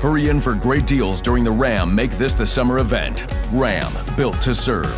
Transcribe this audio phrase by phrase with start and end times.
[0.00, 3.24] Hurry in for great deals during the RAM Make This the Summer event.
[3.50, 4.92] RAM, built to serve.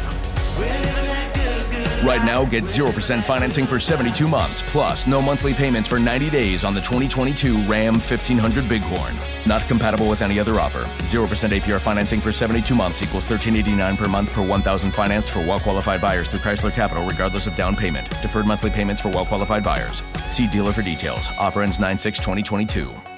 [2.04, 6.64] Right now, get 0% financing for 72 months, plus no monthly payments for 90 days
[6.64, 9.16] on the 2022 Ram 1500 Bighorn.
[9.46, 10.84] Not compatible with any other offer.
[11.04, 16.00] 0% APR financing for 72 months equals 1389 per month per 1000 financed for well-qualified
[16.00, 18.10] buyers through Chrysler Capital regardless of down payment.
[18.20, 20.02] Deferred monthly payments for well-qualified buyers.
[20.32, 21.28] See dealer for details.
[21.38, 23.17] Offer ends 9-6-2022.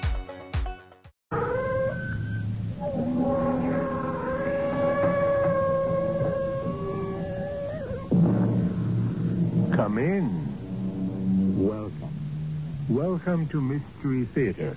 [12.91, 14.75] Welcome to Mystery Theater.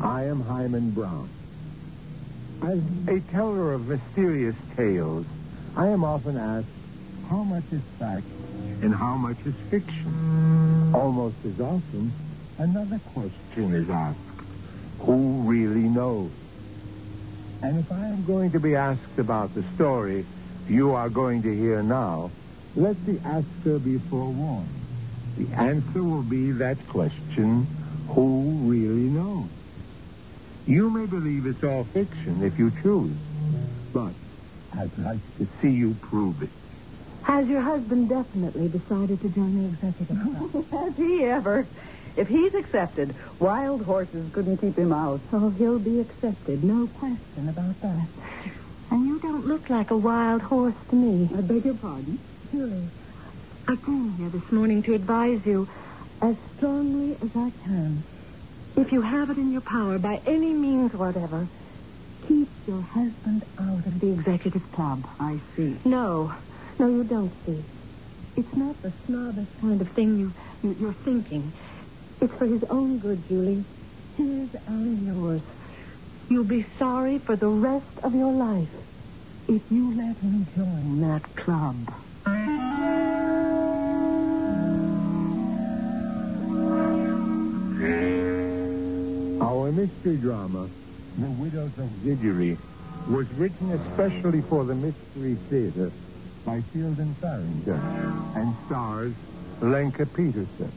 [0.00, 1.28] I am Himan Brown.
[2.62, 5.26] As a teller of mysterious tales,
[5.76, 6.68] I am often asked
[7.28, 8.24] how much is fact
[8.82, 10.92] and how much is fiction.
[10.94, 12.12] Almost as often,
[12.58, 14.20] another question is asked
[15.00, 16.30] who really knows?
[17.64, 20.24] And if I am going to be asked about the story
[20.68, 22.30] you are going to hear now,
[22.76, 24.79] let the asker be forewarned.
[25.40, 27.66] The answer will be that question,
[28.10, 29.48] who really knows?
[30.66, 33.16] You may believe it's all fiction if you choose,
[33.94, 34.12] but
[34.78, 36.50] I'd like to see you prove it.
[37.22, 40.66] Has your husband definitely decided to join the executive club?
[40.72, 41.66] Has he ever?
[42.16, 45.22] If he's accepted, wild horses couldn't keep him out.
[45.32, 46.62] oh, he'll be accepted.
[46.62, 48.08] No question about that.
[48.90, 51.30] And you don't look like a wild horse to me.
[51.34, 52.18] I beg your pardon?
[52.52, 52.90] Julie,
[53.68, 55.68] I came here this morning to advise you
[56.22, 58.04] as strongly as I can.
[58.76, 61.48] If you have it in your power, by any means whatever,
[62.28, 65.04] keep your husband out of the executive club.
[65.20, 65.78] I see.
[65.84, 66.32] No,
[66.78, 67.64] no, you don't see.
[68.36, 71.52] It's not the snobbish kind of thing you, you you're thinking.
[72.20, 73.64] It's for his own good, Julie.
[74.16, 75.42] His and yours.
[76.28, 78.70] You'll be sorry for the rest of your life
[79.48, 81.86] if you let him join that club.
[89.70, 90.68] Our mystery drama,
[91.16, 92.58] The Widows of Zidgery,
[93.08, 95.92] was written especially for the Mystery Theater
[96.44, 97.80] by Fielden Farrington
[98.34, 99.12] and stars
[99.60, 100.72] Lenka Peterson.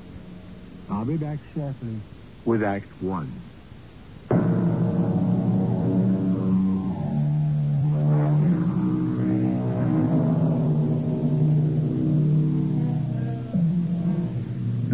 [0.92, 1.96] I'll be back shortly
[2.46, 3.32] with Act One.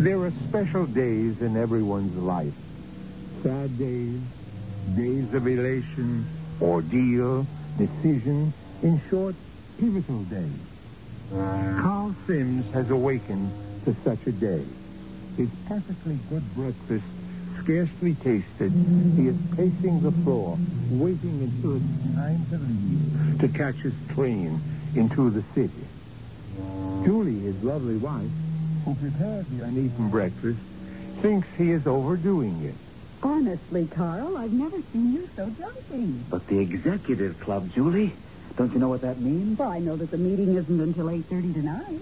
[0.01, 2.53] There are special days in everyone's life.
[3.44, 4.19] Sad days,
[4.97, 6.27] days of elation,
[6.61, 9.35] ordeal, decision, in short,
[9.77, 10.59] pivotal days.
[11.79, 13.50] Carl Sims has awakened
[13.85, 14.66] to such a day.
[15.38, 17.05] His perfectly good breakfast
[17.63, 18.73] scarcely tasted,
[19.16, 20.57] he is pacing the floor,
[20.89, 24.59] waiting until it's time to leave to catch his train
[24.95, 25.88] into the city.
[27.06, 28.31] Julie, his lovely wife,
[28.83, 30.59] who prepared the uneaten breakfast,
[31.21, 32.88] thinks he is overdoing it.
[33.22, 36.24] Honestly, Carl, I've never seen you so jumpy.
[36.30, 38.16] But the executive club, Julie,
[38.57, 39.57] don't you know what that means?
[39.57, 42.02] Well, I know that the meeting isn't until 8.30 tonight.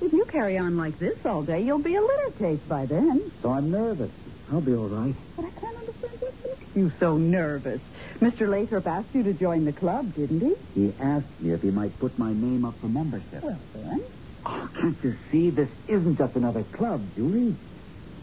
[0.00, 3.30] If you carry on like this all day, you'll be a litter case by then.
[3.42, 4.10] So I'm nervous.
[4.52, 5.14] I'll be all right.
[5.36, 7.80] But I can't understand what makes you so nervous.
[8.20, 8.48] Mr.
[8.48, 10.80] Lathrop asked you to join the club, didn't he?
[10.80, 13.42] He asked me if he might put my name up for membership.
[13.42, 14.00] Well, then.
[14.44, 15.50] Oh, can't you see?
[15.50, 17.56] This isn't just another club, Julie.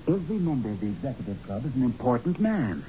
[0.10, 2.84] Every member of the executive club is an important man.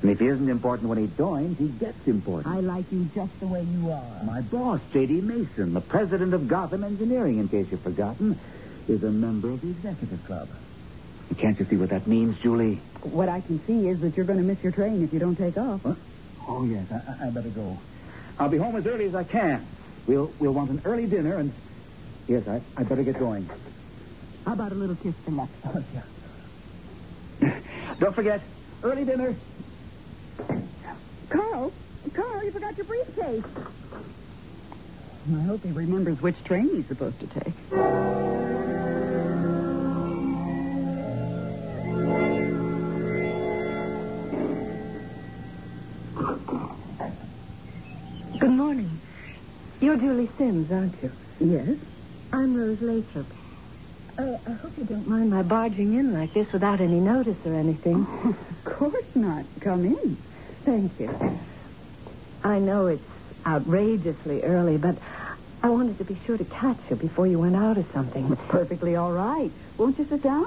[0.00, 2.56] And if he isn't important when he joins, he gets important.
[2.56, 4.22] I like you just the way you are.
[4.24, 5.20] My boss, J.D.
[5.20, 8.40] Mason, the president of Gotham Engineering, in case you've forgotten,
[8.88, 10.48] is a member of the executive club.
[11.36, 12.80] Can't you see what that means, Julie?
[13.02, 15.36] What I can see is that you're going to miss your train if you don't
[15.36, 15.82] take off.
[15.84, 15.94] Huh?
[16.48, 17.78] Oh, yes, I, I better go.
[18.38, 19.68] I'll be home as early as I can.
[20.06, 21.52] We'll we'll want an early dinner, and
[22.26, 23.50] yes, I I better get going.
[24.46, 25.50] How about a little kiss for luck?
[25.66, 26.00] Oh, yeah.
[27.98, 28.40] Don't forget,
[28.84, 29.34] early dinner.
[31.28, 31.72] Carl,
[32.14, 33.44] Carl, you forgot your briefcase.
[35.36, 37.54] I hope he remembers which train he's supposed to take.
[48.38, 49.00] Good morning.
[49.80, 51.12] You're Julie Sims, aren't you?
[51.40, 51.76] Yes?
[52.32, 53.26] I'm Rose Lathrop.
[54.18, 57.54] Uh, I hope you don't mind my barging in like this without any notice or
[57.54, 58.04] anything.
[58.50, 59.44] of course not.
[59.60, 60.18] Come in.
[60.64, 61.40] Thank you.
[62.42, 63.06] I know it's
[63.46, 64.98] outrageously early, but
[65.62, 68.32] I wanted to be sure to catch you before you went out or something.
[68.32, 69.52] It's perfectly all right.
[69.76, 70.46] Won't you sit down?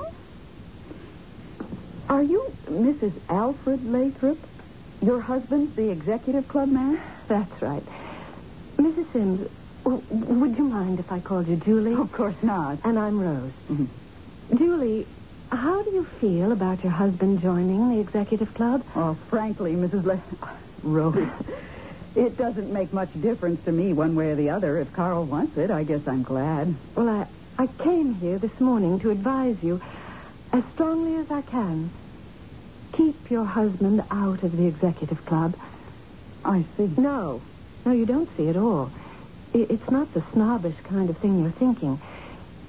[2.09, 3.13] Are you Mrs.
[3.29, 4.45] Alfred Lathrop?
[5.01, 7.01] Your husband's the executive club man?
[7.29, 7.83] That's right.
[8.77, 9.12] Mrs.
[9.13, 9.50] Sims,
[9.83, 11.94] w- would you mind if I called you Julie?
[12.00, 12.80] Of course not.
[12.83, 13.51] And I'm Rose.
[13.69, 14.57] Mm-hmm.
[14.57, 15.07] Julie,
[15.50, 18.81] how do you feel about your husband joining the executive club?
[18.95, 20.06] Oh, frankly, Mrs.
[20.06, 20.22] Le...
[20.83, 21.16] Rose,
[22.16, 24.80] it doesn't make much difference to me one way or the other.
[24.80, 26.75] If Carl wants it, I guess I'm glad.
[26.95, 27.25] Well, I,
[27.62, 29.80] I came here this morning to advise you
[30.54, 31.92] as strongly as I can.
[32.98, 35.56] Keep your husband out of the executive club.
[36.44, 36.89] I see.
[36.98, 37.44] No,
[37.86, 38.92] no, you don't see at all.
[39.53, 42.01] It's not the snobbish kind of thing you're thinking.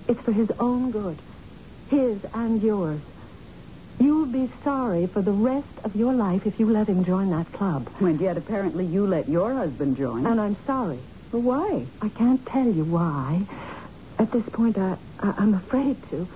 [0.09, 1.23] It's for his own good,
[1.89, 3.03] his and yours.
[4.01, 7.53] You'll be sorry for the rest of your life if you let him join that
[7.53, 7.89] club.
[8.01, 10.27] And yet, apparently, you let your husband join.
[10.27, 11.01] And I'm sorry.
[11.31, 11.87] But why?
[12.01, 13.47] I can't tell you why.
[14.19, 16.29] At this point, I, I, I'm afraid to.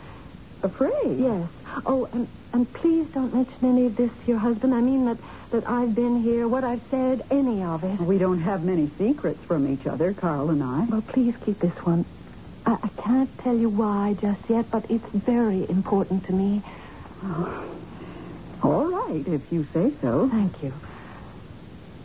[0.62, 1.19] Afraid?
[1.19, 1.48] Yes.
[1.84, 4.75] Oh, and, and please don't mention any of this to your husband.
[4.75, 5.19] I mean that,
[5.50, 8.00] that I've been here, what I've said, any of it.
[8.00, 10.87] We don't have many secrets from each other, Carl and I.
[10.88, 12.05] Well, please keep this one.
[12.64, 16.62] I, I can't tell you why just yet, but it's very important to me.
[17.23, 17.64] Oh.
[18.62, 20.29] All right, if you say so.
[20.31, 20.72] Thank you.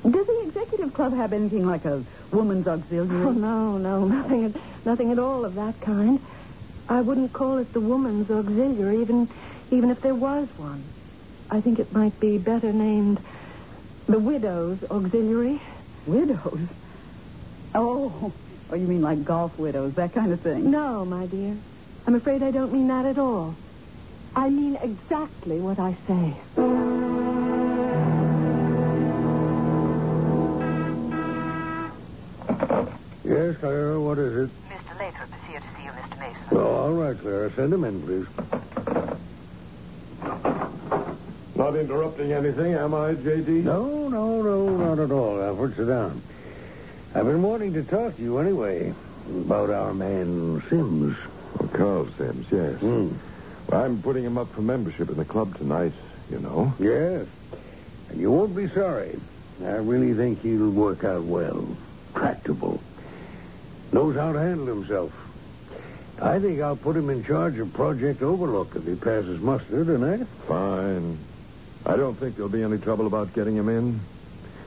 [0.04, 3.26] Does the executive club have anything like a woman's auxiliary?
[3.26, 4.54] Oh, no, no, nothing,
[4.84, 6.20] nothing at all of that kind.
[6.90, 9.30] I wouldn't call it the woman's auxiliary, even,
[9.72, 10.84] even if there was one.
[11.50, 13.20] I think it might be better named
[14.08, 15.62] the widow's auxiliary.
[16.06, 16.68] Widows?
[17.74, 18.34] Oh,
[18.70, 20.70] oh, you mean like golf widows, that kind of thing?
[20.70, 21.56] No, my dear.
[22.06, 23.56] I'm afraid I don't mean that at all.
[24.36, 26.36] I mean exactly what I say.
[33.24, 34.70] Yes, Clara, what is it?
[34.70, 35.00] Mr.
[35.00, 36.20] Lathrop is here to see you, Mr.
[36.20, 36.44] Mason.
[36.52, 37.52] Oh, all right, Clara.
[37.52, 38.71] Send him in, please.
[41.72, 43.50] Not interrupting anything, am I, J.D.?
[43.62, 45.78] No, no, no, not at all, Alfred.
[45.78, 46.22] Sit down.
[47.16, 48.94] I've been wanting to talk to you anyway
[49.30, 51.16] about our man Sims.
[51.62, 52.78] Oh, Carl Sims, yes.
[52.82, 53.14] Hmm.
[53.70, 55.94] Well, I'm putting him up for membership in the club tonight,
[56.30, 56.74] you know.
[56.78, 57.26] Yes.
[58.10, 59.18] And you won't be sorry.
[59.64, 61.66] I really think he'll work out well.
[62.14, 62.82] Tractable.
[63.94, 65.14] Knows how to handle himself.
[66.22, 70.28] I think I'll put him in charge of Project Overlook if he passes muster tonight.
[70.50, 71.18] Fine.
[71.86, 74.02] I don't think there'll be any trouble about getting him in.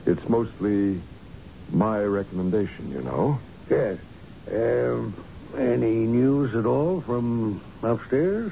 [0.05, 1.01] It's mostly
[1.71, 3.39] my recommendation, you know.
[3.69, 3.97] Yes.
[4.51, 5.15] Um,
[5.57, 8.51] any news at all from upstairs?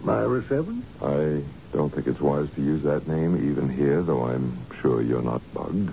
[0.00, 0.84] Myra Seven?
[1.00, 1.42] I
[1.76, 5.42] don't think it's wise to use that name even here, though I'm sure you're not
[5.52, 5.90] bugged.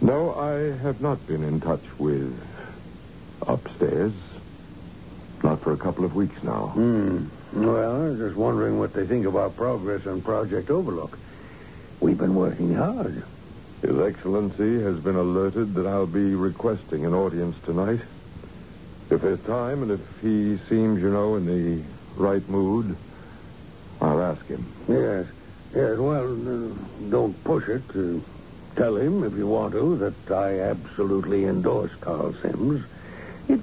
[0.00, 2.32] No, I have not been in touch with
[3.46, 4.12] upstairs.
[5.42, 6.68] Not for a couple of weeks now.
[6.74, 7.26] Hmm.
[7.52, 11.18] Well, I was just wondering what they think of our progress on Project Overlook.
[12.00, 13.24] We've been working hard.
[13.82, 18.00] His Excellency has been alerted that I'll be requesting an audience tonight.
[19.10, 21.84] If there's time and if he seems, you know, in the
[22.16, 22.98] right mood,
[24.00, 24.70] I'll ask him.
[24.88, 25.26] Yes.
[25.74, 27.84] Yes, well, uh, don't push it.
[27.94, 28.20] Uh,
[28.76, 32.80] tell him, if you want to, that I absolutely endorse Carl Sims.
[33.48, 33.60] It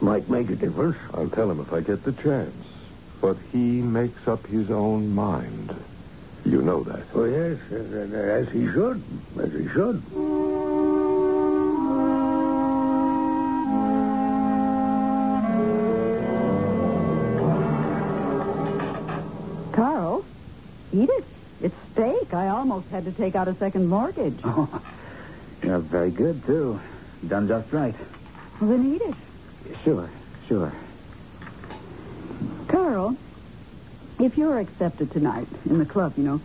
[0.00, 0.96] might make a difference.
[1.14, 2.65] I'll tell him if I get the chance.
[3.20, 5.74] But he makes up his own mind.
[6.44, 7.02] You know that.
[7.14, 9.02] Oh, yes, as, as he should.
[9.42, 10.02] As he should.
[19.72, 20.24] Carl,
[20.92, 21.24] eat it.
[21.60, 22.32] It's steak.
[22.32, 24.40] I almost had to take out a second mortgage.
[24.48, 26.78] Oh, you're very good, too.
[27.26, 27.94] Done just right.
[28.60, 29.76] Well, then eat it.
[29.82, 30.08] Sure,
[30.48, 30.72] sure.
[32.76, 33.16] Carl,
[34.20, 36.42] if you're accepted tonight in the club, you know,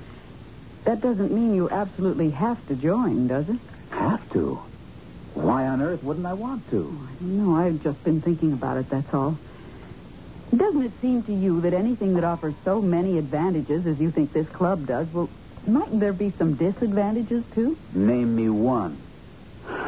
[0.86, 3.58] that doesn't mean you absolutely have to join, does it?
[3.90, 4.56] Have to.
[5.34, 6.98] Why on earth wouldn't I want to?
[6.98, 7.58] Oh, I don't know.
[7.58, 9.38] I've just been thinking about it, that's all.
[10.56, 14.32] Doesn't it seem to you that anything that offers so many advantages as you think
[14.32, 15.30] this club does, well,
[15.68, 17.78] mightn't there be some disadvantages, too?
[17.94, 19.02] Name me one.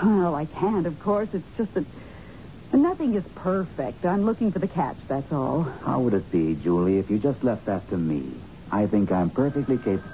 [0.04, 1.30] Well, I can't, of course.
[1.32, 1.86] It's just that
[2.78, 4.06] nothing is perfect.
[4.06, 5.64] I'm looking for the catch, that's all.
[5.86, 8.34] How would it be, Julie, if you just left that to me?
[8.72, 10.10] I think I'm perfectly capable.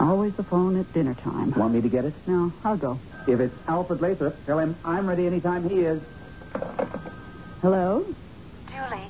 [0.00, 1.52] Always the phone at dinner time.
[1.56, 2.14] Want me to get it?
[2.26, 3.00] No, I'll go.
[3.26, 6.00] If it's Alfred Lathrop, tell him I'm ready anytime he is.
[7.60, 8.06] Hello?
[8.70, 9.08] Julie,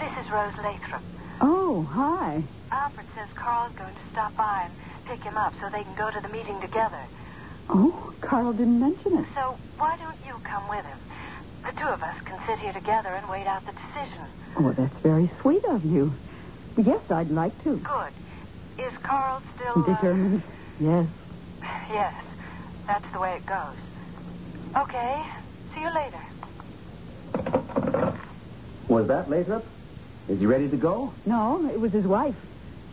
[0.00, 1.02] this is Rose Lathrop.
[1.40, 2.42] Oh, hi.
[2.72, 4.74] Alfred says Carl's going to stop by and
[5.06, 7.00] pick him up so they can go to the meeting together.
[7.70, 9.26] Oh, Carl didn't mention it.
[9.34, 10.98] So why don't you come with him?
[11.64, 14.24] The two of us can sit here together and wait out the decision.
[14.56, 16.12] Oh, that's very sweet of you.
[16.76, 17.76] Yes, I'd like to.
[17.76, 18.12] Good.
[18.86, 20.42] Is Carl still uh, Determined?
[20.80, 21.06] Yes.
[21.88, 22.14] Yes,
[22.86, 23.76] that's the way it goes.
[24.76, 25.22] Okay,
[25.74, 26.18] see you later.
[28.88, 29.64] Was that Lathrop?
[30.28, 31.12] Is he ready to go?
[31.24, 32.34] No, it was his wife.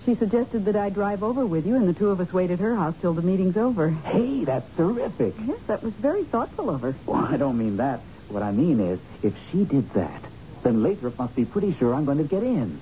[0.06, 2.60] She suggested that I drive over with you, and the two of us wait at
[2.60, 3.90] her house till the meeting's over.
[3.90, 5.34] Hey, that's terrific.
[5.46, 6.96] Yes, that was very thoughtful of her.
[7.06, 8.02] Well, I don't mean that.
[8.32, 10.24] What I mean is, if she did that,
[10.64, 12.80] then Lathrop must be pretty sure I'm going to get in.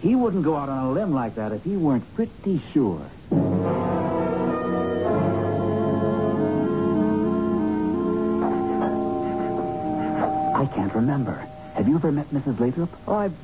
[0.00, 3.10] He wouldn't go out on a limb like that if he weren't pretty sure.
[10.54, 11.46] I can't remember.
[11.74, 12.58] Have you ever met Mrs.
[12.58, 12.88] Lathrop?
[13.06, 13.34] Oh, I've,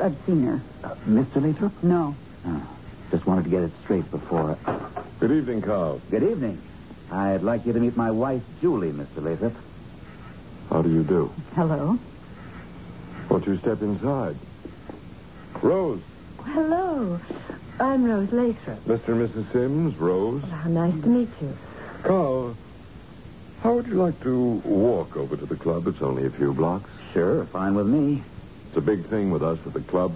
[0.00, 0.62] I've seen her.
[0.82, 1.42] Uh, Mr.
[1.42, 1.82] Lathrop?
[1.82, 2.16] No.
[2.46, 2.66] Oh,
[3.10, 4.56] just wanted to get it straight before.
[5.20, 6.00] Good evening, Carl.
[6.10, 6.62] Good evening.
[7.10, 9.22] I'd like you to meet my wife, Julie, Mr.
[9.22, 9.52] Lathrop.
[10.72, 11.30] How do you do?
[11.54, 11.98] Hello.
[13.28, 14.34] Won't you step inside?
[15.60, 16.00] Rose.
[16.46, 17.20] Hello.
[17.78, 18.82] I'm Rose Lathrop.
[18.86, 19.08] Mr.
[19.08, 19.52] and Mrs.
[19.52, 20.42] Sims, Rose.
[20.44, 21.54] How nice to meet you.
[22.04, 22.56] Carl,
[23.60, 25.86] how would you like to walk over to the club?
[25.88, 26.88] It's only a few blocks.
[27.12, 28.22] Sure, fine with me.
[28.68, 30.14] It's a big thing with us at the club.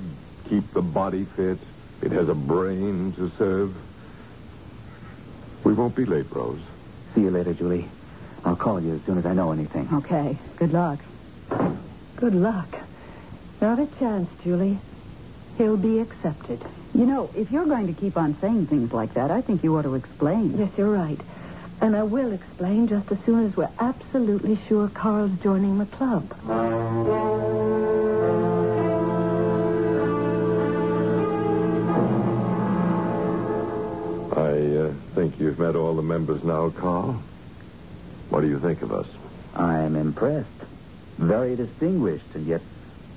[0.48, 1.58] Keep the body fit.
[2.00, 3.74] It has a brain to serve.
[5.64, 6.62] We won't be late, Rose.
[7.14, 7.90] See you later, Julie.
[8.46, 9.88] I'll call you as soon as I know anything.
[9.92, 10.38] Okay.
[10.54, 11.00] Good luck.
[12.14, 12.78] Good luck.
[13.60, 14.78] Not a chance, Julie.
[15.58, 16.64] He'll be accepted.
[16.94, 19.76] You know, if you're going to keep on saying things like that, I think you
[19.76, 20.56] ought to explain.
[20.56, 21.20] Yes, you're right.
[21.80, 26.32] And I will explain just as soon as we're absolutely sure Carl's joining the club.
[34.38, 37.22] I uh, think you've met all the members now, Carl.
[38.30, 39.06] What do you think of us?
[39.54, 40.48] I'm impressed.
[41.18, 42.60] Very distinguished and yet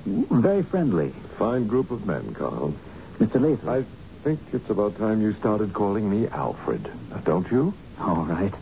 [0.06, 1.10] very friendly.
[1.38, 2.74] Fine group of men, Carl.
[3.20, 3.42] Mr.
[3.42, 3.86] Lathrop.
[3.86, 6.90] I think it's about time you started calling me Alfred.
[7.14, 7.74] Uh, Don't you?
[8.00, 8.54] All right.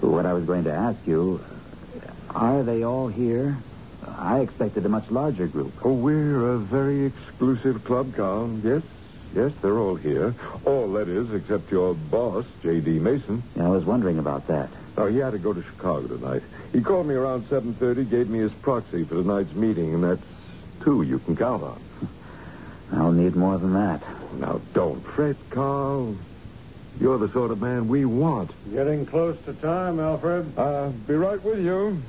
[0.00, 1.44] What I was going to ask you,
[2.30, 3.58] are they all here?
[4.06, 5.74] I expected a much larger group.
[5.84, 8.58] Oh, we're a very exclusive club, Carl.
[8.62, 8.82] Yes,
[9.34, 10.34] yes, they're all here.
[10.64, 12.98] All, that is, except your boss, J.D.
[13.00, 13.42] Mason.
[13.56, 14.70] Yeah, I was wondering about that.
[14.98, 16.42] Oh, he had to go to Chicago tonight.
[16.72, 20.26] He called me around 7.30, gave me his proxy for tonight's meeting, and that's
[20.82, 21.80] two you can count on.
[22.92, 24.02] I'll need more than that.
[24.34, 26.18] Now, don't fret, Carl.
[27.00, 28.50] You're the sort of man we want.
[28.72, 30.58] Getting close to time, Alfred.
[30.58, 32.02] Uh, be right with you.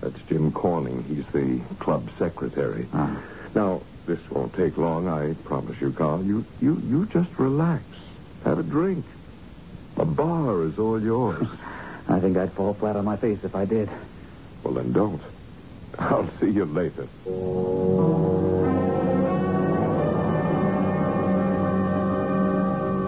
[0.00, 1.04] That's Jim Corning.
[1.04, 2.88] He's the club secretary.
[2.92, 3.22] Ah.
[3.54, 6.24] Now, this won't take long, I promise you, Carl.
[6.24, 7.84] You, you, you just relax.
[8.44, 9.06] Have a drink.
[9.96, 11.46] A bar is all yours.
[12.12, 13.88] I think I'd fall flat on my face if I did.
[14.64, 15.22] well, then don't.
[15.98, 17.06] I'll see you later.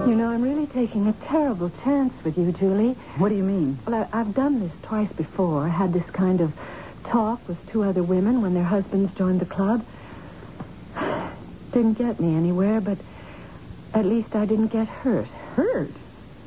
[0.08, 2.92] You know, I'm really taking a terrible chance with you, Julie.
[3.18, 3.78] What do you mean?
[3.86, 5.64] Well, I, I've done this twice before.
[5.64, 6.52] I had this kind of
[7.04, 9.84] talk with two other women when their husbands joined the club.
[11.72, 12.98] Didn't get me anywhere, but
[13.94, 15.28] at least I didn't get hurt.
[15.54, 15.92] Hurt?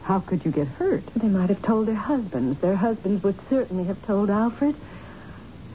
[0.06, 1.04] How could you get hurt?
[1.16, 2.62] They might have told their husbands.
[2.62, 4.76] Their husbands would certainly have told Alfred.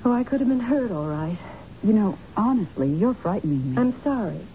[0.04, 1.37] Oh, I could have been hurt, all right.
[1.82, 3.76] You know, honestly, you're frightening me.
[3.76, 4.46] I'm sorry.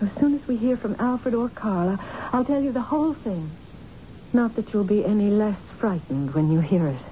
[0.00, 1.98] As soon as we hear from Alfred or Carla,
[2.32, 3.54] I'll tell you the whole thing.
[4.32, 7.02] Not that you'll be any less frightened when you hear it.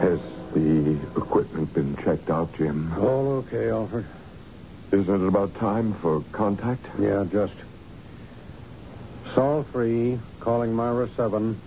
[0.00, 0.20] Has
[0.54, 2.94] the equipment been checked out, Jim?
[2.98, 4.06] All okay, Alfred.
[4.92, 6.86] Isn't it about time for contact?
[7.00, 7.54] Yeah, just.
[9.34, 11.60] Sol 3, calling Myra 7.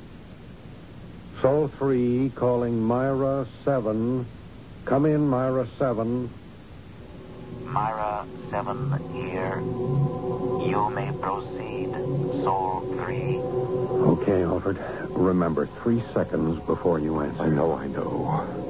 [1.41, 4.25] Sol 3, calling Myra 7.
[4.85, 6.31] Come in, Myra 7.
[7.65, 9.59] Myra 7 here.
[10.65, 11.91] You may proceed.
[12.43, 13.59] Sol 3.
[14.11, 14.79] Okay, Alfred.
[15.09, 17.43] Remember, three seconds before you answer.
[17.43, 18.68] I know, I know.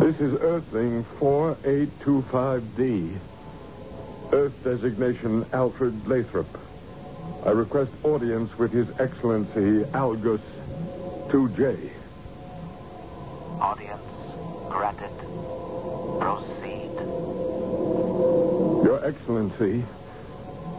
[0.00, 3.18] This is Earthling 4825D.
[4.32, 6.46] Earth designation Alfred Lathrop.
[7.44, 10.40] I request audience with His Excellency Algus
[11.28, 11.90] 2J.
[13.60, 14.00] Audience
[14.70, 15.12] granted.
[16.18, 16.92] Proceed.
[18.86, 19.84] Your Excellency,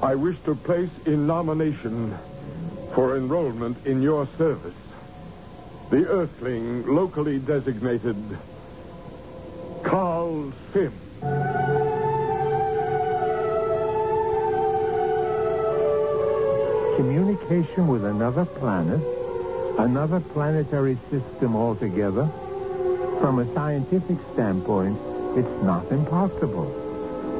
[0.02, 2.18] I wish to place in nomination
[2.96, 4.74] for enrollment in your service
[5.92, 8.18] the Earthling locally designated
[10.74, 10.94] Sim.
[16.96, 19.02] Communication with another planet,
[19.80, 22.26] another planetary system altogether.
[23.20, 24.98] From a scientific standpoint,
[25.38, 26.70] it's not impossible.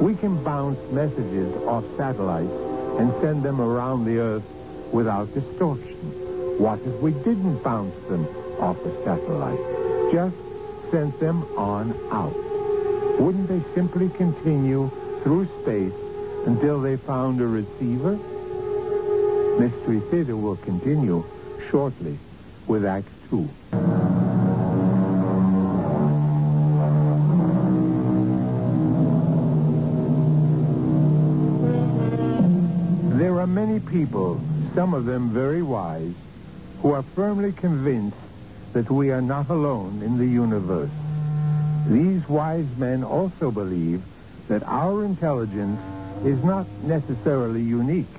[0.02, 2.52] We can bounce messages off satellites
[2.98, 4.44] and send them around the Earth
[4.92, 5.96] without distortion.
[6.58, 8.26] What if we didn't bounce them
[8.60, 10.12] off a satellite?
[10.12, 10.36] Just
[10.90, 12.51] sent them on out.
[13.22, 14.90] Wouldn't they simply continue
[15.22, 15.92] through space
[16.44, 18.18] until they found a receiver?
[19.60, 21.24] Mystery Theater will continue
[21.70, 22.18] shortly
[22.66, 23.48] with Act Two.
[33.18, 34.40] There are many people,
[34.74, 36.16] some of them very wise,
[36.80, 38.16] who are firmly convinced
[38.72, 40.90] that we are not alone in the universe.
[41.92, 44.02] These wise men also believe
[44.48, 45.78] that our intelligence
[46.24, 48.14] is not necessarily unique,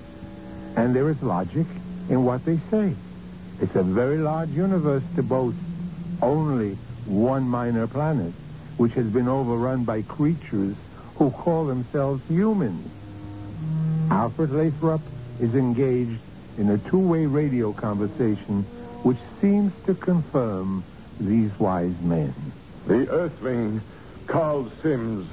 [0.75, 1.65] and there is logic
[2.07, 2.93] in what they say.
[3.59, 5.57] It's a very large universe to boast
[6.21, 8.31] only one minor planet,
[8.77, 10.75] which has been overrun by creatures
[11.15, 12.91] who call themselves humans.
[14.11, 15.01] Alfred Lathrop
[15.39, 16.21] is engaged
[16.59, 18.61] in a two-way radio conversation
[19.01, 20.83] which seems to confirm
[21.19, 22.35] these wise men.
[22.85, 23.81] The Earthling,
[24.27, 25.25] Carl Sims,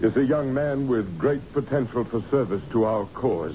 [0.00, 3.54] is a young man with great potential for service to our cause.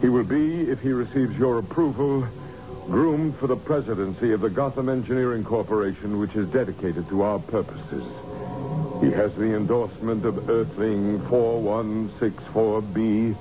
[0.00, 2.24] He will be, if he receives your approval,
[2.86, 8.04] groomed for the presidency of the Gotham Engineering Corporation, which is dedicated to our purposes.
[9.02, 13.36] He has the endorsement of Earthling 4164B,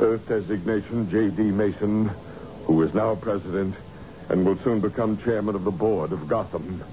[0.00, 1.44] Earth designation J.D.
[1.44, 2.10] Mason,
[2.66, 3.74] who is now president
[4.28, 6.84] and will soon become chairman of the board of Gotham.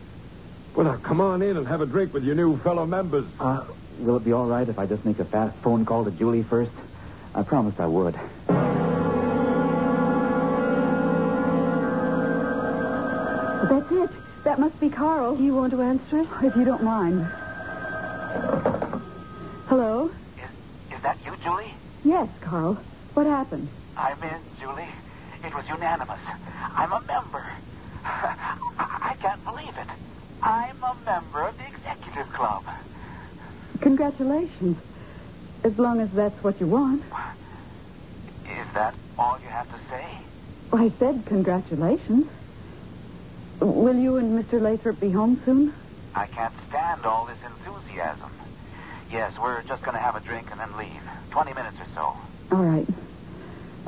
[0.76, 3.26] Well, now, come on in and have a drink with your new fellow members.
[3.40, 3.62] Uh,
[4.00, 6.44] will it be all right if I just make a fast phone call to Julie
[6.44, 6.72] first?
[7.34, 8.20] I promised I would.
[14.54, 15.36] That must be Carl.
[15.36, 16.28] Do you want to answer it?
[16.44, 17.26] If you don't mind.
[19.66, 20.12] Hello?
[20.38, 20.52] Is,
[20.96, 21.74] is that you, Julie?
[22.04, 22.78] Yes, Carl.
[23.16, 23.72] What happened?
[23.98, 24.94] I'm in, Julie.
[25.44, 26.20] It was unanimous.
[26.78, 27.42] I'm a member.
[28.06, 28.36] I,
[28.78, 29.90] I can't believe it.
[30.44, 32.62] I'm a member of the executive club.
[33.82, 34.78] Congratulations.
[35.64, 37.02] As long as that's what you want.
[38.46, 40.06] Is that all you have to say?
[40.72, 42.28] I said congratulations.
[43.60, 44.62] Will you and Mr.
[44.62, 45.74] Lathrop be home soon?
[46.16, 48.32] I can't stand all this enthusiasm.
[49.12, 51.02] Yes, we're just going to have a drink and then leave.
[51.32, 52.16] Twenty minutes or so.
[52.56, 52.88] All right.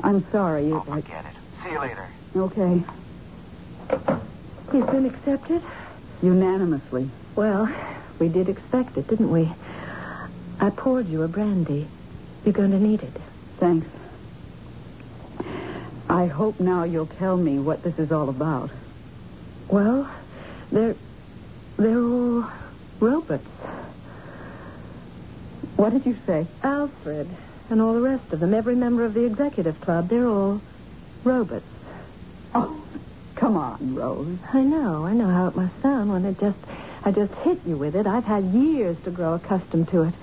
[0.02, 0.72] I'm sorry.
[0.72, 1.00] Oh, if I...
[1.00, 1.64] forget it.
[1.64, 2.08] See you later.
[2.36, 2.82] Okay.
[4.72, 5.62] He's been accepted?
[6.22, 7.10] Unanimously.
[7.34, 7.68] Well,
[8.18, 9.52] we did expect it, didn't we?
[10.60, 11.86] I poured you a brandy.
[12.44, 13.16] You're going to need it.
[13.58, 13.86] Thanks.
[16.08, 18.70] I hope now you'll tell me what this is all about.
[19.68, 20.10] Well,
[20.70, 20.96] they're
[21.76, 22.50] they're all
[23.00, 23.48] robots.
[25.76, 26.46] What did you say?
[26.62, 27.28] Alfred
[27.68, 30.62] and all the rest of them, every member of the executive club, they're all
[31.24, 31.66] robots.
[32.54, 32.82] Oh,
[33.34, 34.38] come on, Rose.
[34.52, 36.58] I know, I know how it must sound when it just
[37.04, 38.06] I just hit you with it.
[38.06, 40.14] I've had years to grow accustomed to it.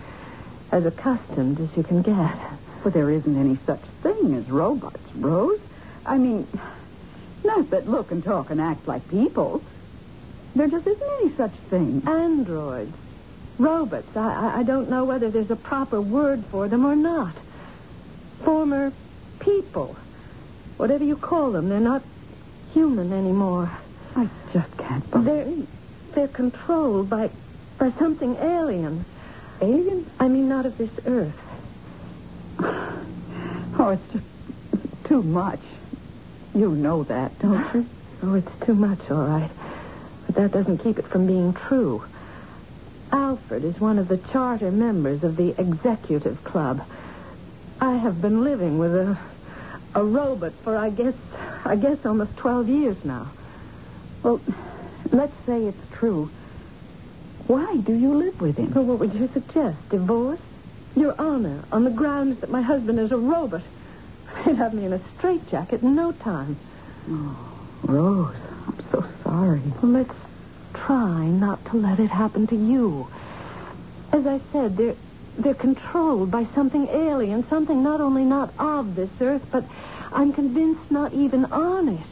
[0.72, 2.36] As accustomed as you can get.
[2.84, 5.60] But there isn't any such thing as robots, Rose.
[6.06, 6.48] I mean,
[7.44, 9.64] not that look and talk and act like people.
[10.56, 12.04] There just isn't any such thing.
[12.06, 12.96] Androids.
[13.58, 14.16] Robots.
[14.16, 14.20] I,
[14.56, 17.34] I, I don't know whether there's a proper word for them or not.
[18.44, 18.92] Former
[19.40, 19.96] people.
[20.78, 22.04] Whatever you call them, they're not
[22.74, 23.72] human anymore.
[24.16, 25.68] I just can't believe They're,
[26.14, 27.30] they're controlled by,
[27.78, 29.06] by something alien.
[29.62, 30.10] Alien?
[30.20, 31.40] I mean, not of this earth.
[33.76, 34.26] Oh, it's just
[35.06, 35.60] too much.
[36.56, 37.90] You know that, don't you?
[38.22, 39.50] Oh, it's too much, all right.
[40.28, 42.04] But that doesn't keep it from being true.
[43.12, 46.86] Alfred is one of the charter members of the executive club.
[47.80, 49.18] I have been living with a
[49.96, 51.14] a robot for I guess
[51.66, 53.32] I guess almost twelve years now.
[54.24, 54.42] Well,
[55.12, 56.32] let's say it's true.
[57.48, 58.72] Why do you live with him?
[58.74, 59.78] Well, what would you suggest?
[59.90, 60.40] Divorce?
[60.96, 63.64] Your Honor, on the grounds that my husband is a robot.
[64.46, 66.58] They'd have me in a straitjacket in no time.
[67.10, 68.36] Oh, Rose,
[68.68, 69.62] I'm so sorry.
[69.82, 70.14] Well, let's
[70.74, 73.08] try not to let it happen to you.
[74.12, 74.96] As I said, they're
[75.38, 79.66] they're controlled by something alien, something not only not of this earth, but
[80.12, 82.08] I'm convinced not even on it.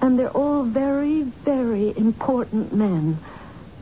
[0.00, 3.18] And they're all very, very important men.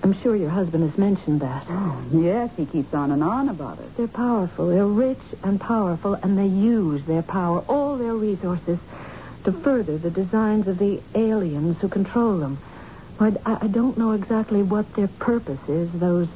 [0.02, 1.66] I'm sure your husband has mentioned that.
[1.68, 3.96] Oh, yes, he keeps on and on about it.
[3.96, 4.68] They're powerful.
[4.68, 8.78] They're rich and powerful, and they use their power, all their resources,
[9.44, 12.58] to further the designs of the aliens who control them.
[13.18, 16.28] I, I don't know exactly what their purpose is, those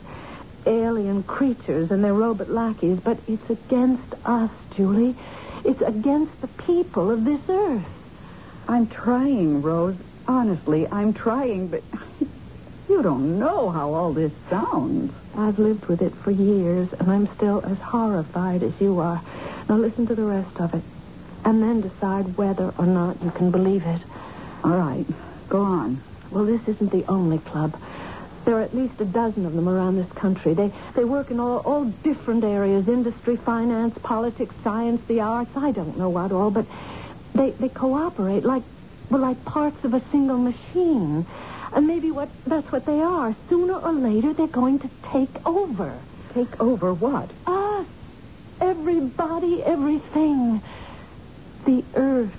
[0.67, 5.17] alien creatures and their robot lackeys, but it's against us, Julie.
[5.65, 7.87] It's against the people of this earth.
[8.69, 9.97] I'm trying, Rose.
[10.27, 11.85] Honestly, I'm trying, but
[12.89, 15.13] you don't know how all this sounds.
[15.37, 19.21] I've lived with it for years, and I'm still as horrified as you are.
[19.69, 20.83] Now listen to the rest of it,
[21.45, 24.01] and then decide whether or not you can believe it.
[24.63, 25.07] All right,
[25.49, 26.01] go on.
[26.31, 27.81] Well, this isn't the only club.
[28.45, 30.53] There are at least a dozen of them around this country.
[30.53, 35.51] They they work in all, all different areas industry, finance, politics, science, the arts.
[35.57, 36.67] I don't know what all, but
[37.35, 38.63] they, they cooperate like
[39.11, 41.27] well, like parts of a single machine.
[41.75, 43.35] And maybe what that's what they are.
[43.49, 46.01] Sooner or later they're going to take over.
[46.33, 47.31] Take over what?
[47.47, 47.87] Us.
[48.61, 50.63] Everybody, everything.
[51.67, 52.33] The earth.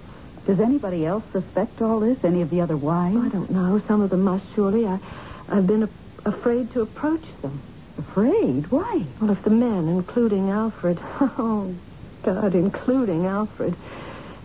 [0.45, 2.17] Does anybody else suspect all this?
[2.23, 3.17] Any of the other wives?
[3.17, 3.81] I don't know.
[3.87, 4.85] Some of them must surely.
[4.87, 4.99] I
[5.49, 7.61] I've been a- afraid to approach them.
[7.97, 8.67] Afraid?
[8.71, 9.05] Why?
[9.19, 11.75] Well, if the men, including Alfred, oh,
[12.23, 13.75] God, including Alfred,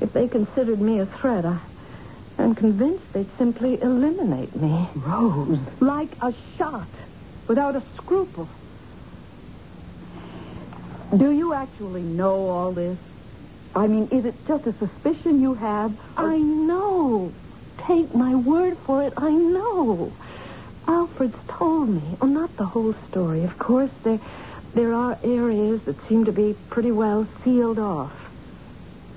[0.00, 1.60] if they considered me a threat, I,
[2.40, 4.88] I'm convinced they'd simply eliminate me.
[4.94, 5.58] Rose.
[5.78, 6.88] Like a shot,
[7.46, 8.48] without a scruple.
[11.16, 12.98] Do you actually know all this?
[13.74, 15.92] I mean, is it just a suspicion you have?
[16.16, 17.32] I know.
[17.78, 20.12] Take my word for it, I know.
[20.88, 22.02] Alfred's told me.
[22.20, 23.90] Oh, not the whole story, of course.
[24.02, 24.18] There,
[24.74, 28.12] there are areas that seem to be pretty well sealed off.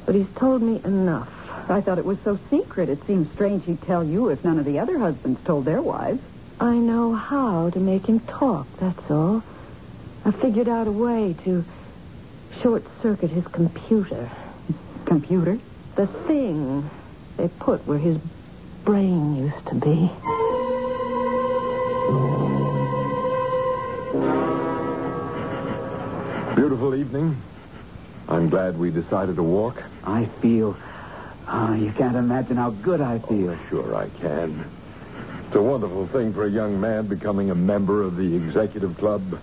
[0.06, 1.33] But he's told me enough.
[1.70, 2.90] I thought it was so secret.
[2.90, 6.22] It seems strange he'd tell you if none of the other husbands told their wives.
[6.60, 9.44] I know how to make him talk, that's all.
[10.26, 11.66] I figured out a way to
[12.62, 14.30] short circuit his computer.
[15.06, 15.60] Computer?
[15.96, 16.90] The thing
[17.38, 18.18] they put where his
[18.84, 20.12] brain used to be.
[26.56, 27.42] Beautiful evening.
[28.30, 29.82] I'm glad we decided to walk.
[30.04, 30.78] I feel.
[31.48, 33.58] Ah, you can't imagine how good I feel.
[33.70, 34.66] Sure, I can.
[35.48, 39.40] It's a wonderful thing for a young man becoming a member of the executive club.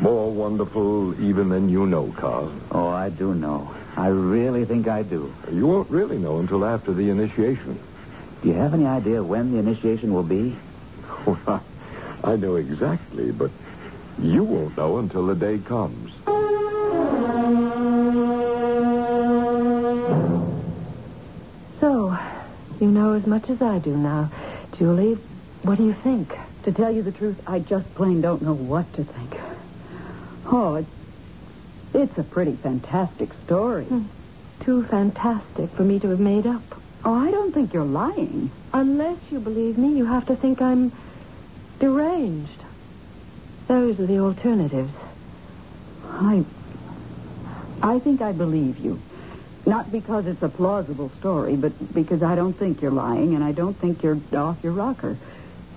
[0.00, 2.52] More wonderful even than you know, Carl.
[2.70, 3.74] Oh, I do know.
[3.96, 5.34] I really think I do.
[5.50, 7.80] You won't really know until after the initiation.
[8.42, 10.56] Do you have any idea when the initiation will be?
[11.26, 11.64] Well,
[12.22, 13.50] I know exactly, but
[14.18, 16.05] you won't know until the day comes.
[23.26, 24.30] As much as I do now.
[24.78, 25.14] Julie,
[25.64, 26.32] what do you think?
[26.62, 29.40] To tell you the truth, I just plain don't know what to think.
[30.46, 30.88] Oh, it's,
[31.92, 33.84] it's a pretty fantastic story.
[33.84, 34.04] Hmm.
[34.60, 36.62] Too fantastic for me to have made up.
[37.04, 38.50] Oh, I don't think you're lying.
[38.72, 40.92] Unless you believe me, you have to think I'm
[41.80, 42.62] deranged.
[43.66, 44.92] Those are the alternatives.
[46.04, 46.44] I.
[47.82, 49.00] I think I believe you.
[49.66, 53.50] Not because it's a plausible story, but because I don't think you're lying and I
[53.50, 55.18] don't think you're off your rocker.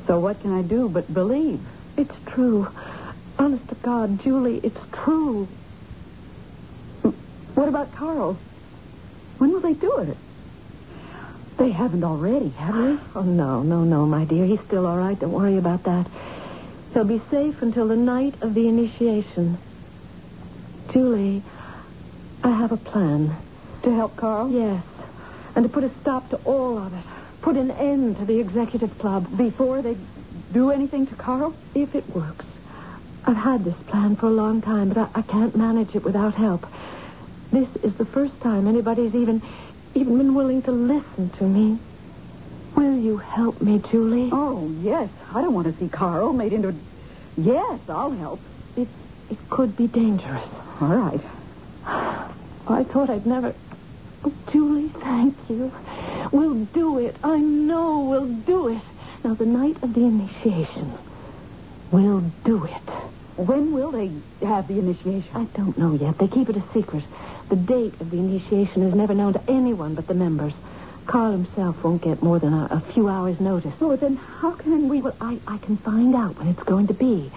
[0.06, 1.60] So what can I do but believe?
[1.98, 2.68] It's true.
[3.40, 5.46] Honest to God, Julie, it's true.
[7.56, 8.38] What about Carl?
[9.40, 10.18] When will they do it?
[11.58, 12.98] They haven't already, have they?
[13.16, 14.46] Oh, no, no, no, my dear.
[14.46, 15.20] He's still all right.
[15.20, 16.08] Don't worry about that.
[16.94, 19.58] He'll be safe until the night of the initiation.
[20.94, 21.44] Julie,
[22.44, 23.36] I have a plan.
[23.90, 24.52] To help Carl?
[24.52, 24.84] Yes.
[25.56, 27.04] And to put a stop to all of it.
[27.42, 29.36] put an end to the executive club.
[29.36, 29.98] Before they
[30.54, 31.56] do anything to Carl?
[31.74, 32.46] If it works.
[33.26, 36.36] I've had this plan for a long time, but I, I can't manage it without
[36.36, 36.68] help.
[37.52, 39.42] This is the first time anybody's even
[39.96, 41.80] even been willing to listen to me.
[42.76, 44.30] Will you help me, Julie?
[44.32, 45.10] Oh, yes.
[45.34, 46.76] I don't want to see Carl made into a...
[47.38, 48.40] Yes, I'll help.
[48.78, 48.88] It
[49.32, 50.48] it could be dangerous.
[50.80, 51.22] All right.
[52.72, 53.56] I thought I'd never.
[54.24, 55.72] Oh, Julie, thank you.
[56.32, 57.16] We'll do it.
[57.24, 58.82] I know we'll do it.
[59.24, 60.94] Now, the night of the initiation,
[61.92, 62.90] we'll do it.
[63.36, 64.12] When will they
[64.46, 65.30] have the initiation?
[65.34, 66.18] I don't know yet.
[66.18, 67.04] They keep it a secret.
[67.50, 70.54] The date of the initiation is never known to anyone but the members.
[71.08, 73.74] Carl himself won't get more than a, a few hours' notice.
[73.82, 75.02] Oh, then how can we...
[75.02, 77.32] Well, I, I can find out when it's going to be.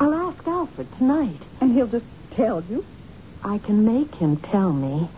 [0.00, 1.40] I'll ask Alfred tonight.
[1.60, 2.84] And he'll just tell you?
[3.42, 5.08] I can make him tell me.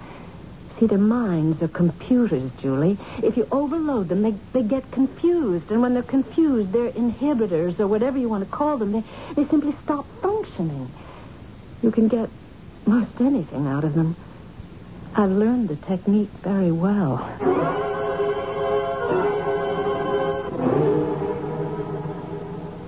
[0.79, 2.99] See, their minds are computers, Julie.
[3.23, 5.71] If you overload them, they, they get confused.
[5.71, 9.03] And when they're confused, their inhibitors, or whatever you want to call them, they,
[9.35, 10.93] they simply stop functioning.
[11.83, 12.29] You can get
[12.87, 14.17] most anything out of them.
[15.15, 17.17] I've learned the technique very well.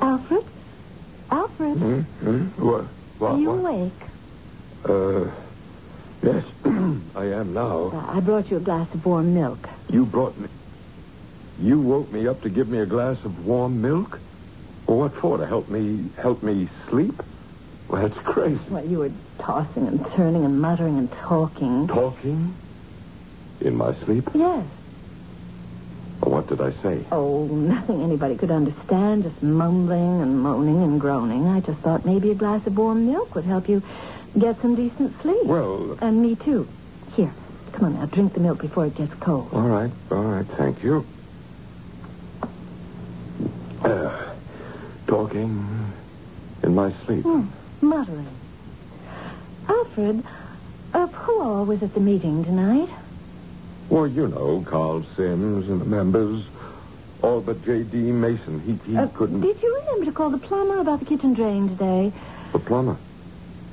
[0.02, 0.44] Alfred?
[1.30, 1.78] Alfred?
[1.78, 2.00] Hmm?
[2.00, 2.66] Hmm?
[2.66, 2.84] What?
[3.18, 3.30] What?
[3.32, 3.58] Are you what?
[3.58, 4.02] awake?
[4.84, 5.47] Uh,
[6.22, 7.90] yes, I am now.
[7.92, 9.68] Uh, I brought you a glass of warm milk.
[9.90, 10.48] You brought me.
[11.58, 14.20] You woke me up to give me a glass of warm milk?
[14.86, 15.38] Well, what for?
[15.38, 17.20] To help me help me sleep?
[17.88, 18.60] Well, that's crazy.
[18.68, 21.88] Well, you were tossing and turning and muttering and talking.
[21.88, 22.54] Talking
[23.60, 24.28] in my sleep?
[24.34, 24.64] Yes.
[26.20, 27.06] Well, what did I say?
[27.10, 31.46] Oh, nothing anybody could understand, just mumbling and moaning and groaning.
[31.46, 33.82] I just thought maybe a glass of warm milk would help you
[34.38, 35.44] get some decent sleep.
[35.44, 36.68] Well, And me too.
[37.16, 37.32] Here,
[37.72, 39.48] come on now, drink the milk before it gets cold.
[39.52, 41.04] all right, all right, thank you.
[43.82, 44.34] Uh,
[45.06, 45.92] talking
[46.62, 47.22] in my sleep.
[47.22, 47.46] Hmm,
[47.80, 48.26] muttering.
[49.68, 50.24] Alfred,
[50.94, 52.88] uh, who all was at the meeting tonight?
[53.88, 56.44] Well, you know, Carl Sims and the members,
[57.22, 57.96] all but J.D.
[58.12, 58.60] Mason.
[58.60, 59.40] He, he Uh, couldn't.
[59.40, 62.12] Did you remember to call the plumber about the kitchen drain today?
[62.52, 62.96] The plumber.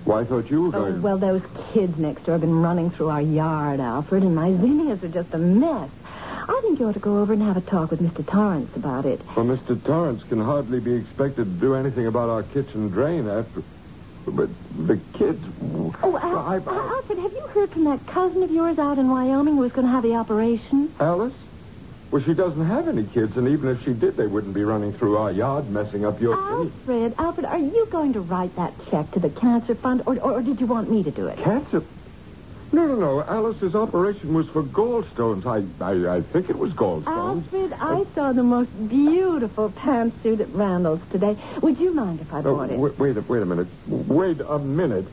[0.05, 1.01] Well, I thought you were Oh, going.
[1.01, 1.41] well, those
[1.73, 5.33] kids next door have been running through our yard, Alfred, and my zinnias are just
[5.33, 5.89] a mess.
[6.47, 8.25] I think you ought to go over and have a talk with Mr.
[8.25, 9.19] Torrance about it.
[9.35, 9.83] Well, Mr.
[9.83, 13.63] Torrance can hardly be expected to do anything about our kitchen drain after.
[14.27, 14.49] But
[14.87, 15.43] the kids.
[15.61, 19.09] Oh, Al- I- Al- Alfred, have you heard from that cousin of yours out in
[19.09, 20.91] Wyoming who was going to have the operation?
[20.99, 21.33] Alice?
[22.11, 24.93] Well, she doesn't have any kids, and even if she did, they wouldn't be running
[24.93, 26.35] through our yard, messing up your.
[26.35, 30.33] Alfred, Alfred, are you going to write that check to the cancer fund, or, or,
[30.33, 31.37] or did you want me to do it?
[31.43, 31.83] Cancer?
[32.71, 33.23] No, no, no.
[33.23, 35.45] Alice's operation was for gallstones.
[35.45, 37.45] I, I, I think it was gallstones.
[37.45, 41.35] Alfred, I saw the most beautiful pantsuit at Randall's today.
[41.61, 42.79] Would you mind if I Oh, bought it?
[42.79, 43.67] wait, wait, a, wait a minute.
[43.87, 45.07] Wait a minute.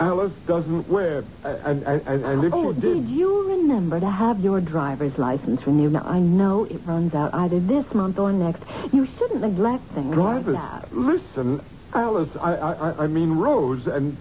[0.00, 4.10] Alice doesn't wear, and and and, and if Oh, she did did, you remember to
[4.10, 5.92] have your driver's license renewed?
[5.92, 8.62] Now, I know it runs out either this month or next.
[8.92, 10.92] You shouldn't neglect things drivers, like that.
[10.96, 11.60] listen,
[11.92, 12.30] Alice.
[12.40, 14.16] I, I I- mean Rose, and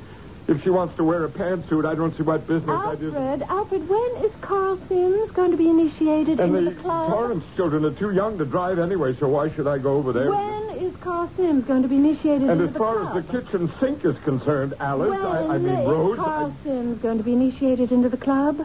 [0.50, 3.16] if she wants to wear a pantsuit, I don't see what business I do.
[3.16, 7.10] Alfred, Alfred, when is Carl Sims going to be initiated And into the the club?
[7.12, 10.30] Torrance children are too young to drive anyway, so why should I go over there?
[10.32, 10.59] When
[11.02, 13.08] Carl Sims going to be initiated and into as the far club?
[13.08, 16.18] as far as the kitchen sink is concerned, Alice, when I, I mean is Rose.
[16.18, 18.60] Carl I- Sims going to be initiated into the club?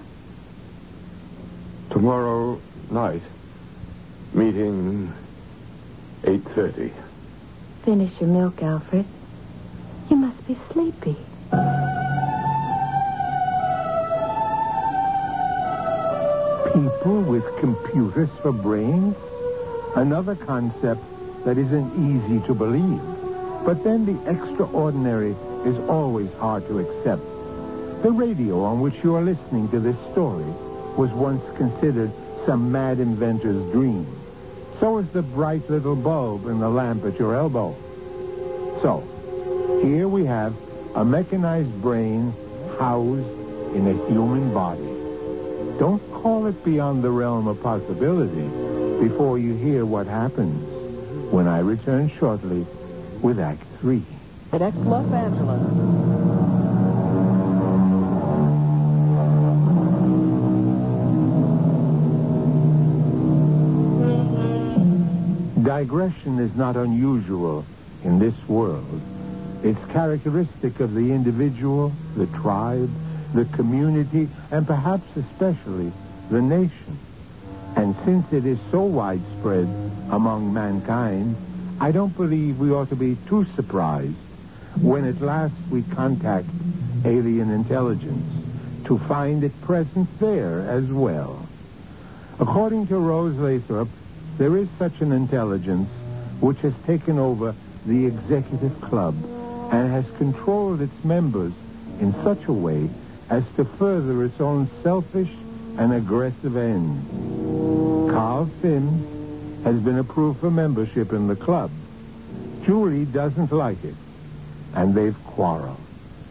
[1.91, 3.23] tomorrow night,
[4.33, 5.13] meeting
[6.25, 6.93] eight thirty.
[7.85, 9.07] Finish your milk, Alfred.
[10.11, 11.17] You must be sleepy.
[16.73, 19.15] People with computers for brains?
[19.95, 21.01] Another concept
[21.45, 23.01] that isn't easy to believe.
[23.65, 27.23] But then the extraordinary is always hard to accept.
[28.03, 30.45] The radio on which you are listening to this story
[30.97, 32.11] was once considered
[32.45, 34.07] some mad inventor's dream.
[34.81, 37.75] So is the bright little bulb in the lamp at your elbow.
[38.83, 39.01] So,
[39.83, 40.55] here we have
[40.95, 42.35] a mechanized brain
[42.79, 44.83] housed in a human body.
[45.79, 48.49] Don't call it beyond the realm of possibility
[49.01, 50.74] before you hear what happens
[51.31, 52.67] when I return shortly
[53.23, 54.05] with Act Three.
[54.53, 55.63] FedEx Los Angeles.
[65.65, 67.67] Digression is not unusual
[68.05, 69.01] in this world.
[69.65, 72.91] It's characteristic of the individual, the tribe,
[73.35, 75.91] the community, and perhaps especially
[76.31, 76.99] the nation.
[77.85, 79.69] And since it is so widespread
[80.09, 81.37] among mankind,
[81.79, 84.17] I don't believe we ought to be too surprised
[84.81, 86.47] when at last we contact
[87.05, 88.25] alien intelligence
[88.87, 91.47] to find it present there as well.
[92.41, 93.91] According to Rose Lathrop,
[94.39, 95.91] there is such an intelligence
[96.41, 99.15] which has taken over the executive club
[99.75, 101.53] and has controlled its members
[102.01, 102.89] in such a way
[103.29, 105.31] as to further its own selfish
[105.77, 107.34] and aggressive ends.
[108.15, 111.69] Carl Finn has been approved for membership in the club.
[112.65, 113.97] Julie doesn't like it,
[114.73, 115.81] and they've quarreled.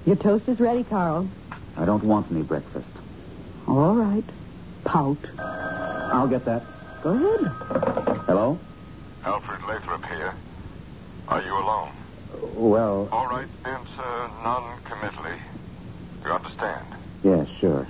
[0.05, 1.27] Your toast is ready, Carl.
[1.75, 2.87] I don't want any breakfast.
[3.67, 4.23] Oh, all right.
[4.85, 5.17] Pout.
[5.37, 6.63] I'll get that.
[7.01, 7.51] Go ahead.
[8.27, 8.57] Hello?
[9.25, 10.33] Alfred Lathrop here.
[11.27, 11.91] Are you alone?
[12.55, 15.37] Well, All right, answer non-committally.
[16.23, 16.85] You understand?
[17.23, 17.85] yes, sure.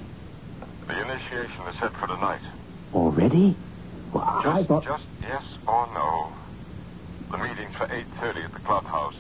[0.88, 2.42] The initiation is set for tonight.
[2.96, 3.56] Already?
[4.14, 4.84] Well, Just, I thought...
[4.84, 6.32] just yes or no.
[7.32, 9.16] The meeting's for 8.30 at the clubhouse.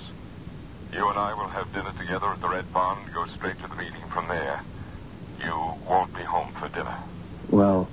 [0.93, 3.67] You and I will have dinner together at the Red Barn and go straight to
[3.67, 4.61] the meeting from there.
[5.43, 5.51] You
[5.89, 6.95] won't be home for dinner.
[7.49, 7.89] Well,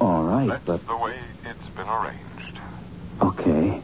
[0.00, 0.86] all right, That's but...
[0.86, 2.58] the way it's been arranged.
[3.20, 3.82] Okay.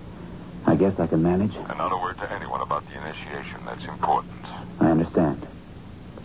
[0.66, 1.54] I guess I can manage.
[1.54, 3.60] And not a word to anyone about the initiation.
[3.66, 4.32] That's important.
[4.80, 5.46] I understand.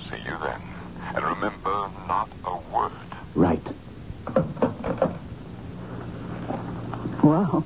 [0.09, 0.61] See you then.
[1.13, 2.91] And remember, not a word.
[3.35, 3.61] Right.
[7.23, 7.65] Well,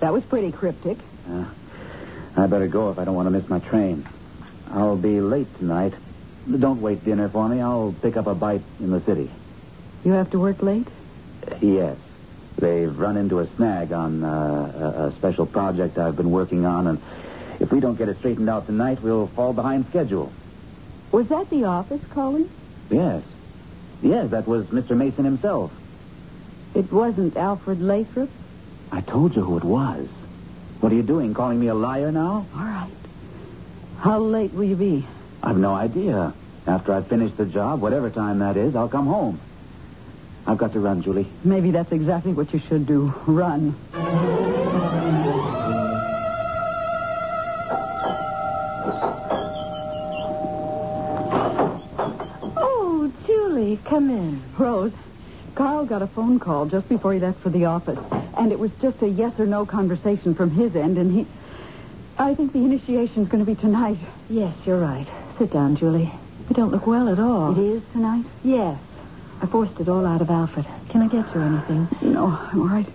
[0.00, 0.98] that was pretty cryptic.
[1.28, 1.44] Uh,
[2.36, 4.06] I better go if I don't want to miss my train.
[4.70, 5.94] I'll be late tonight.
[6.58, 7.60] Don't wait dinner for me.
[7.60, 9.30] I'll pick up a bite in the city.
[10.04, 10.86] You have to work late?
[11.60, 11.96] Yes.
[12.58, 16.86] They've run into a snag on uh, a, a special project I've been working on,
[16.86, 17.02] and
[17.60, 20.32] if we don't get it straightened out tonight, we'll fall behind schedule.
[21.12, 22.48] Was that the office calling?
[22.90, 23.22] Yes.
[24.02, 24.96] Yes, that was Mr.
[24.96, 25.72] Mason himself.
[26.74, 28.30] It wasn't Alfred Lathrop?
[28.92, 30.08] I told you who it was.
[30.80, 32.46] What are you doing, calling me a liar now?
[32.54, 32.90] All right.
[34.00, 35.06] How late will you be?
[35.42, 36.32] I've no idea.
[36.66, 39.40] After I finish the job, whatever time that is, I'll come home.
[40.46, 41.26] I've got to run, Julie.
[41.44, 43.12] Maybe that's exactly what you should do.
[43.26, 43.74] Run.
[52.58, 54.42] Oh, Julie, come in.
[54.58, 54.92] Rose,
[55.54, 57.98] Carl got a phone call just before he left for the office,
[58.36, 61.26] and it was just a yes or no conversation from his end, and he.
[62.18, 63.98] I think the initiation's going to be tonight.
[64.30, 65.06] Yes, you're right.
[65.38, 66.10] Sit down, Julie.
[66.48, 67.52] You don't look well at all.
[67.58, 68.24] It is tonight?
[68.42, 68.78] Yes.
[69.42, 70.64] I forced it all out of Alfred.
[70.88, 71.88] Can I get you anything?
[72.00, 72.86] No, I'm all right.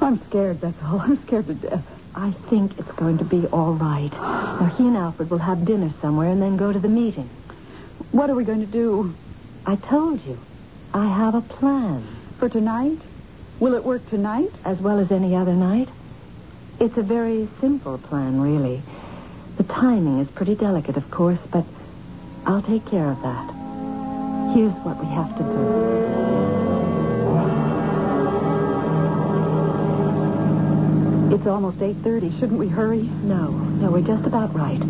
[0.00, 1.00] I'm scared, that's all.
[1.00, 1.84] I'm scared to death.
[2.14, 4.12] I think it's going to be all right.
[4.12, 7.28] Now, he and Alfred will have dinner somewhere and then go to the meeting.
[8.12, 9.14] What are we going to do?
[9.66, 10.38] I told you.
[10.92, 12.06] I have a plan.
[12.38, 12.98] For tonight?
[13.60, 14.50] Will it work tonight?
[14.64, 15.90] As well as any other night.
[16.80, 18.80] It's a very simple plan, really.
[19.58, 21.66] The timing is pretty delicate, of course, but
[22.46, 23.50] I'll take care of that.
[24.54, 25.60] Here's what we have to do.
[31.34, 32.40] It's almost 8.30.
[32.40, 33.02] Shouldn't we hurry?
[33.02, 34.80] No, no, we're just about right.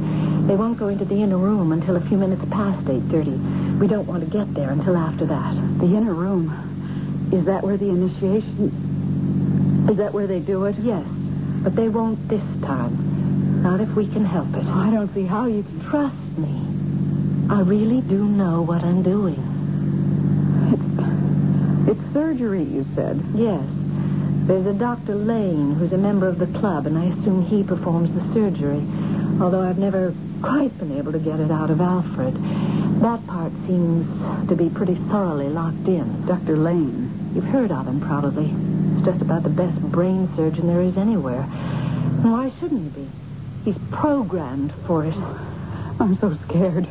[0.46, 3.80] They won't go into the inner room until a few minutes past 8.30.
[3.80, 5.54] We don't want to get there until after that.
[5.80, 6.69] The inner room.
[7.32, 9.86] Is that where the initiation...
[9.90, 10.76] Is that where they do it?
[10.78, 11.04] Yes,
[11.62, 13.62] but they won't this time.
[13.62, 14.64] Not if we can help it.
[14.66, 15.80] I don't see how you can...
[15.88, 16.66] Trust me.
[17.48, 19.38] I really do know what I'm doing.
[20.72, 23.22] It's, it's surgery, you said.
[23.34, 23.64] Yes.
[24.46, 25.14] There's a Dr.
[25.14, 28.82] Lane who's a member of the club, and I assume he performs the surgery.
[29.40, 32.34] Although I've never quite been able to get it out of Alfred.
[33.00, 36.26] That part seems to be pretty thoroughly locked in.
[36.26, 36.56] Dr.
[36.56, 37.09] Lane.
[37.34, 38.48] You've heard of him, probably.
[38.48, 41.42] He's just about the best brain surgeon there is anywhere.
[41.42, 43.08] And why shouldn't he be?
[43.64, 45.14] He's programmed for it.
[45.16, 46.88] Oh, I'm so scared.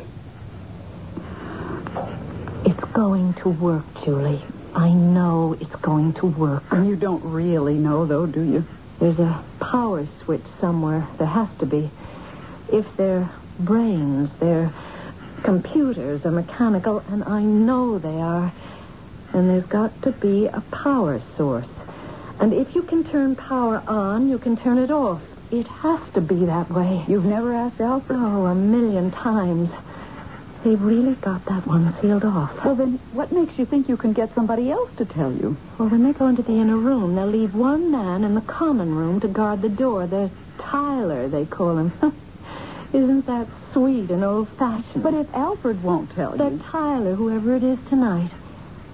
[2.64, 4.42] It's going to work, Julie.
[4.74, 6.62] I know it's going to work.
[6.70, 8.64] And you don't really know, though, do you?
[8.98, 11.06] There's a power switch somewhere.
[11.18, 11.90] There has to be.
[12.72, 13.28] If they're
[13.58, 14.72] brains, they're
[15.42, 18.52] computers are mechanical, and I know they are.
[19.32, 21.68] And there's got to be a power source.
[22.40, 25.22] And if you can turn power on, you can turn it off.
[25.50, 27.04] It has to be that way.
[27.08, 28.18] You've never asked Alfred?
[28.20, 29.70] Oh, a million times.
[30.62, 32.64] They've really got that one sealed off.
[32.64, 35.56] Well, then what makes you think you can get somebody else to tell you?
[35.78, 38.94] Well, when they go into the inner room, they'll leave one man in the common
[38.94, 40.06] room to guard the door.
[40.06, 41.92] The Tyler, they call him.
[42.92, 45.02] Isn't that sweet and old-fashioned?
[45.02, 46.60] But if Alfred won't tell you...
[46.64, 48.30] Tyler, whoever it is tonight,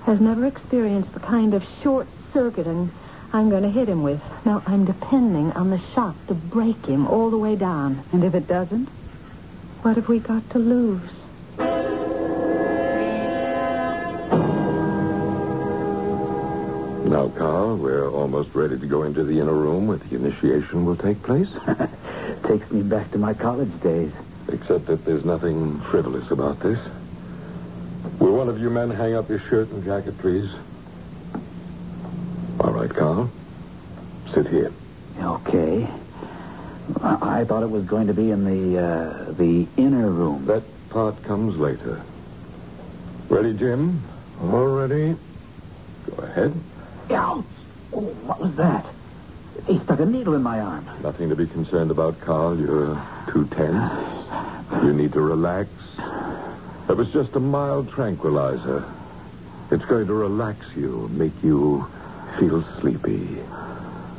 [0.07, 2.91] has never experienced the kind of short circuit and
[3.33, 4.23] I'm going to hit him with.
[4.45, 8.05] Now, I'm depending on the shock to break him all the way down.
[8.13, 8.87] And if it doesn't?
[9.83, 11.01] What have we got to lose?
[17.11, 20.97] Now, Carl, we're almost ready to go into the inner room where the initiation will
[20.97, 21.49] take place.
[22.45, 24.13] Takes me back to my college days.
[24.49, 26.79] Except that there's nothing frivolous about this.
[28.19, 30.51] Will one of you men hang up your shirt and jacket, please?
[32.61, 33.31] All right, Carl.
[34.33, 34.73] Sit here.
[35.21, 35.87] Okay.
[37.03, 40.47] I, thought it was going to be in the uh, the inner room.
[40.47, 42.03] That part comes later.
[43.29, 44.03] Ready, Jim?
[44.41, 45.17] All ready?
[46.07, 46.55] Go ahead.
[47.11, 47.45] Ouch!
[47.93, 48.87] Oh, what was that?
[49.67, 50.87] He stuck a needle in my arm.
[51.03, 52.59] Nothing to be concerned about, Carl.
[52.59, 53.93] You're too tense.
[54.85, 55.69] You need to relax.
[56.87, 58.85] That was just a mild tranquilizer.
[59.71, 61.87] It's going to relax you, make you
[62.39, 63.39] feel sleepy,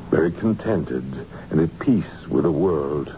[0.09, 1.03] very contented,
[1.49, 3.13] and at peace with the world.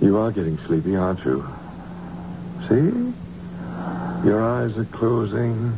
[0.00, 1.46] You are getting sleepy, aren't you?
[2.68, 3.12] See?
[4.26, 5.76] Your eyes are closing,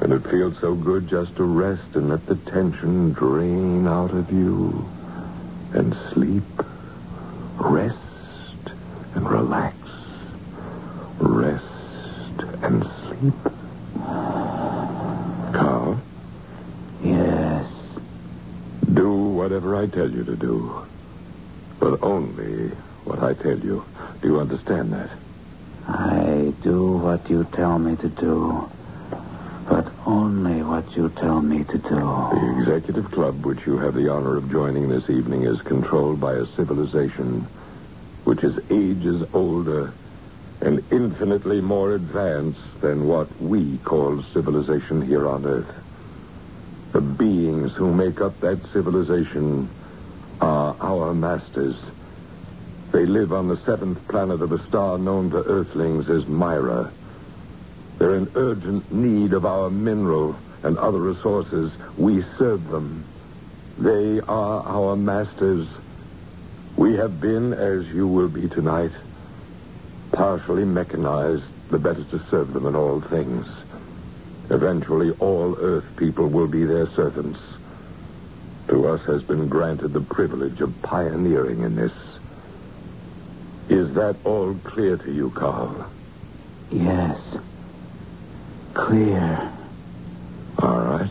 [0.00, 4.30] and it feels so good just to rest and let the tension drain out of
[4.30, 4.88] you
[5.72, 6.44] and sleep.
[7.56, 7.96] Rest
[9.16, 9.76] and relax.
[11.18, 11.64] Rest
[12.62, 13.34] and sleep.
[15.54, 15.98] Carl,
[17.02, 17.66] Yes.
[18.92, 20.86] do whatever I tell you to do.
[21.78, 22.68] But only
[23.04, 23.84] what I tell you.
[24.20, 25.10] Do you understand that?
[25.88, 28.68] I do what you tell me to do,
[29.68, 31.88] but only what you tell me to do.
[31.88, 36.34] The executive club, which you have the honor of joining this evening, is controlled by
[36.34, 37.42] a civilization
[38.24, 39.92] which is ages older
[40.60, 45.72] and infinitely more advanced than what we call civilization here on Earth.
[46.92, 49.68] The beings who make up that civilization
[50.40, 51.76] are our masters.
[52.92, 56.90] They live on the seventh planet of a star known to Earthlings as Mira.
[57.98, 61.72] They're in urgent need of our mineral and other resources.
[61.96, 63.04] We serve them.
[63.78, 65.68] They are our masters.
[66.76, 68.92] We have been, as you will be tonight,
[70.12, 73.46] partially mechanized, the better to serve them in all things.
[74.50, 77.40] Eventually, all Earth people will be their servants.
[78.68, 81.92] To us has been granted the privilege of pioneering in this.
[83.68, 85.88] Is that all clear to you, Carl?
[86.70, 87.20] Yes.
[88.74, 89.52] Clear.
[90.58, 91.10] All right.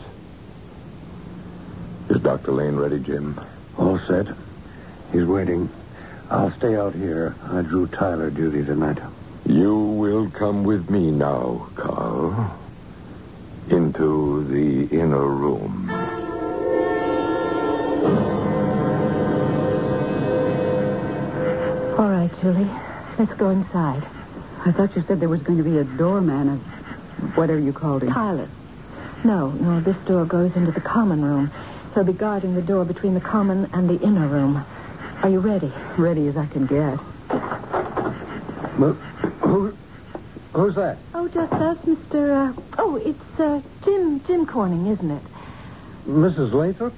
[2.10, 2.52] Is Dr.
[2.52, 3.40] Lane ready, Jim?
[3.78, 4.26] All set.
[5.12, 5.70] He's waiting.
[6.30, 7.36] I'll stay out here.
[7.50, 8.98] I drew Tyler duty tonight.
[9.46, 12.58] You will come with me now, Carl.
[13.70, 16.05] Into the inner room.
[21.98, 22.68] All right, Julie.
[23.18, 24.02] Let's go inside.
[24.66, 28.02] I thought you said there was going to be a doorman of whatever you called
[28.02, 28.12] him.
[28.12, 28.50] Pilot.
[29.24, 31.50] No, no, this door goes into the common room.
[31.94, 34.62] He'll be guarding the door between the common and the inner room.
[35.22, 35.72] Are you ready?
[35.96, 36.98] Ready as I can get.
[38.76, 39.74] Who,
[40.52, 40.98] who's that?
[41.14, 42.50] Oh, just us, Mr.
[42.50, 45.22] Uh, oh, it's uh, Jim Jim Corning, isn't it?
[46.06, 46.52] Mrs.
[46.52, 46.92] Lathrop?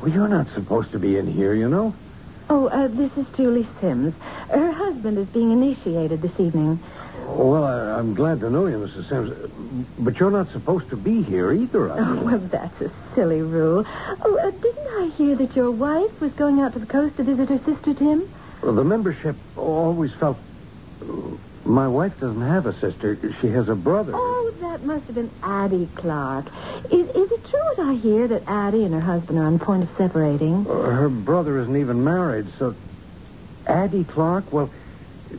[0.00, 1.94] Well, you're not supposed to be in here, you know.
[2.50, 4.14] Oh, uh, this is Julie Sims.
[4.48, 6.80] Her husband is being initiated this evening.
[7.26, 9.08] Well, I, I'm glad to know you, Mrs.
[9.08, 9.90] Sims.
[9.98, 13.84] But you're not supposed to be here either, I Oh, well, that's a silly rule.
[14.24, 17.24] Oh, uh, didn't I hear that your wife was going out to the coast to
[17.24, 18.26] visit her sister, Tim?
[18.62, 20.38] Well, the membership always felt.
[21.68, 23.18] My wife doesn't have a sister.
[23.42, 24.12] She has a brother.
[24.14, 26.46] Oh, that must have been Addie Clark.
[26.90, 29.64] Is, is it true what I hear that Addie and her husband are on the
[29.64, 30.66] point of separating?
[30.68, 32.74] Uh, Her brother isn't even married, so.
[33.66, 34.50] Addie Clark?
[34.50, 34.72] Well,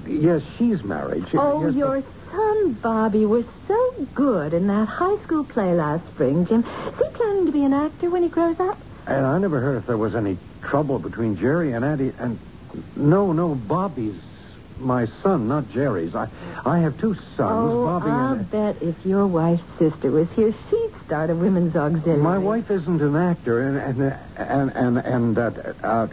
[0.08, 1.26] yes, she's married.
[1.32, 6.06] She, Oh, yes, your son, Bobby, was so good in that high school play last
[6.10, 6.60] spring, Jim.
[6.64, 8.78] Is he planning to be an actor when he grows up?
[9.08, 12.14] And I never heard if there was any trouble between Jerry and Addie.
[12.20, 12.38] And
[12.96, 14.14] no, no, Bobby's
[14.80, 16.16] my son, not Jerry's.
[16.16, 16.28] I,
[16.66, 18.50] I have two sons, oh, Bobby I'll and.
[18.50, 22.22] bet if your wife's sister was here, she'd start a women's auxiliary.
[22.22, 25.52] My wife isn't an actor, and and and and, and uh,
[25.84, 26.08] uh,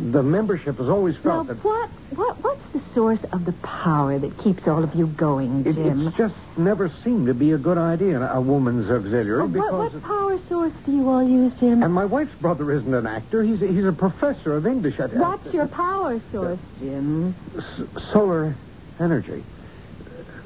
[0.00, 4.18] the membership has always Now, felt that what, what, what's the source of the power
[4.18, 6.08] that keeps all of you going, it, Jim?
[6.08, 9.92] it's just never seemed to be a good idea, a woman's auxiliary, Oh, what, because.
[9.94, 11.84] what power source do you all use, Jim?
[11.84, 13.44] And my wife's brother isn't an actor.
[13.44, 17.36] He's a, he's a professor of English at What's your power source, Jim?
[17.56, 18.58] s- solar
[18.98, 19.44] energy.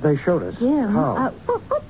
[0.02, 1.16] They showed us Jim, how.
[1.16, 1.81] uh, what, what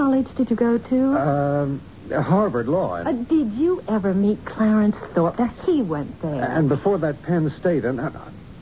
[0.00, 1.14] college did you go to?
[1.18, 1.80] Um,
[2.10, 2.94] Harvard Law.
[2.94, 5.38] Uh, did you ever meet Clarence Thorpe?
[5.38, 6.42] Now, he went there.
[6.42, 7.84] and before that, Penn State.
[7.84, 8.10] And I,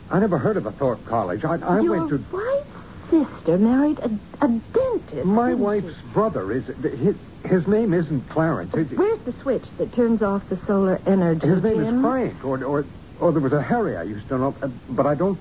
[0.09, 1.45] I never heard of a Thorpe College.
[1.45, 2.17] I, I Your went to.
[2.35, 2.69] wife's
[3.09, 4.11] sister married a,
[4.45, 5.25] a dentist.
[5.25, 6.07] My wife's she?
[6.13, 6.65] brother is.
[6.67, 7.15] His,
[7.45, 8.73] his name isn't Clarence.
[8.73, 11.47] It, Where's the switch that turns off the solar energy?
[11.47, 11.95] his name Jim?
[11.95, 12.43] is Frank.
[12.43, 12.85] Or, or,
[13.21, 14.55] or there was a Harry I used to know.
[14.61, 15.39] uh, But I don't.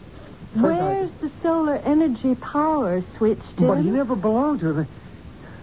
[0.54, 3.66] think I- Where's the solar energy power switch, Jim?
[3.66, 4.86] But he never belonged to the.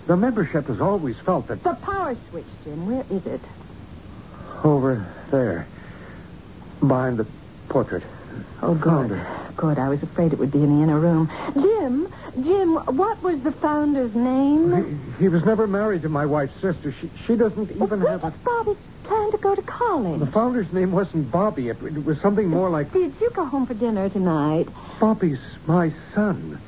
[0.08, 2.88] The membership has always felt that The power switch, Jim.
[2.88, 3.42] Where is it?
[4.64, 5.68] over there,
[6.80, 7.28] behind the
[7.70, 8.04] portrait.
[8.62, 9.22] Oh, Found good.
[9.58, 9.78] Good.
[9.80, 11.30] I was afraid it would be in the inner room.
[11.54, 12.08] Jim,
[12.44, 15.14] Jim, what was the founder's name?
[15.18, 16.92] He, he was never married to my wife's sister.
[17.00, 18.34] She she doesn't even Where have a.
[18.44, 20.20] Bobby plan to go to college?
[20.20, 21.70] The founder's name wasn't Bobby.
[21.70, 24.68] It, it was something more like Did you go home for dinner tonight?
[25.00, 26.60] Bobby's my son.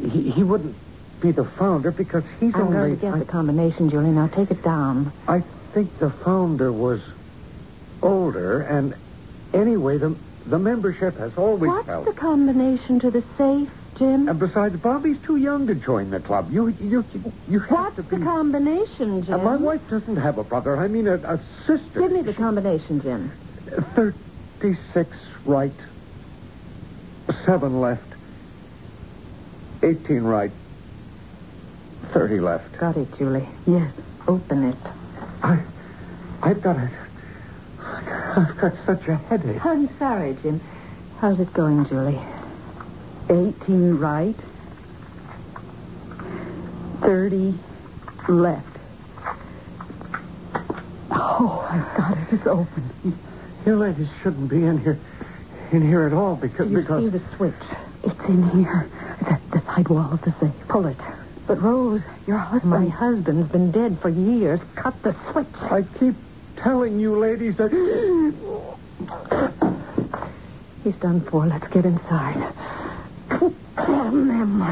[0.00, 0.76] He, he wouldn't
[1.20, 2.76] be the founder because he's I'm only.
[2.76, 4.10] going to get I, the combination, Julie.
[4.10, 5.12] Now take it down.
[5.28, 5.40] I
[5.72, 7.00] think the founder was
[8.02, 8.94] older, and
[9.52, 10.16] anyway, the
[10.46, 12.06] the membership has always What's felt.
[12.06, 14.28] the combination to the safe, Jim?
[14.28, 16.50] And besides, Bobby's too young to join the club.
[16.50, 18.16] You you you, you have What's to be...
[18.16, 19.34] the combination, Jim?
[19.34, 20.76] Uh, my wife doesn't have a brother.
[20.76, 22.00] I mean, a, a sister.
[22.00, 23.30] Give me the combination, Jim.
[23.94, 25.72] Thirty-six right,
[27.44, 28.12] seven left,
[29.82, 30.50] eighteen right,
[32.20, 32.76] thirty left.
[32.76, 33.48] Got it, Julie.
[33.66, 33.90] Yes.
[34.28, 34.76] Open it.
[35.42, 35.58] I,
[36.42, 36.90] I've got a,
[38.36, 39.64] I've got such a headache.
[39.64, 40.60] I'm sorry, Jim.
[41.18, 42.20] How's it going, Julie?
[43.30, 44.36] 18 right,
[47.00, 47.54] 30
[48.28, 48.66] left.
[51.10, 52.34] Oh, I've got it.
[52.34, 53.18] It's open.
[53.64, 55.00] You ladies shouldn't be in here,
[55.72, 57.54] in here at all because You because see the switch.
[58.04, 58.90] It's in here.
[59.20, 60.68] The, the side wall of the safe.
[60.68, 60.98] Pull it.
[61.50, 62.70] But Rose, your husband.
[62.70, 64.60] My husband's been dead for years.
[64.76, 65.48] Cut the switch.
[65.60, 66.14] I keep
[66.54, 67.72] telling you ladies that.
[70.84, 71.48] He's done for.
[71.48, 72.54] Let's get inside.
[73.32, 74.64] Oh, Damn them.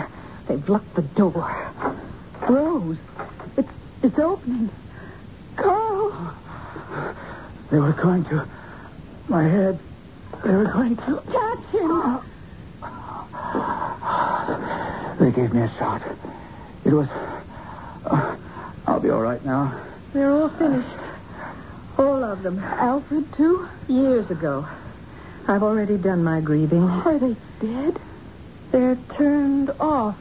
[0.47, 1.73] They've locked the door.
[2.49, 2.99] Rose,
[3.57, 3.73] it's
[4.05, 4.71] it's opening.
[5.57, 6.37] Carl.
[7.73, 8.47] They were going to.
[9.27, 9.81] My head.
[10.45, 11.23] They were going to.
[11.27, 11.91] Catch him.
[11.91, 12.25] Oh.
[15.19, 16.03] They gave me a shot.
[16.89, 17.09] It was.
[18.07, 18.35] uh,
[18.87, 19.79] I'll be all right now.
[20.15, 20.89] They're all finished.
[21.99, 22.59] All of them.
[22.61, 23.69] Alfred, too?
[23.89, 24.67] Years ago.
[25.47, 26.85] I've already done my grieving.
[26.85, 28.01] Are they dead?
[28.73, 30.17] They're turned off.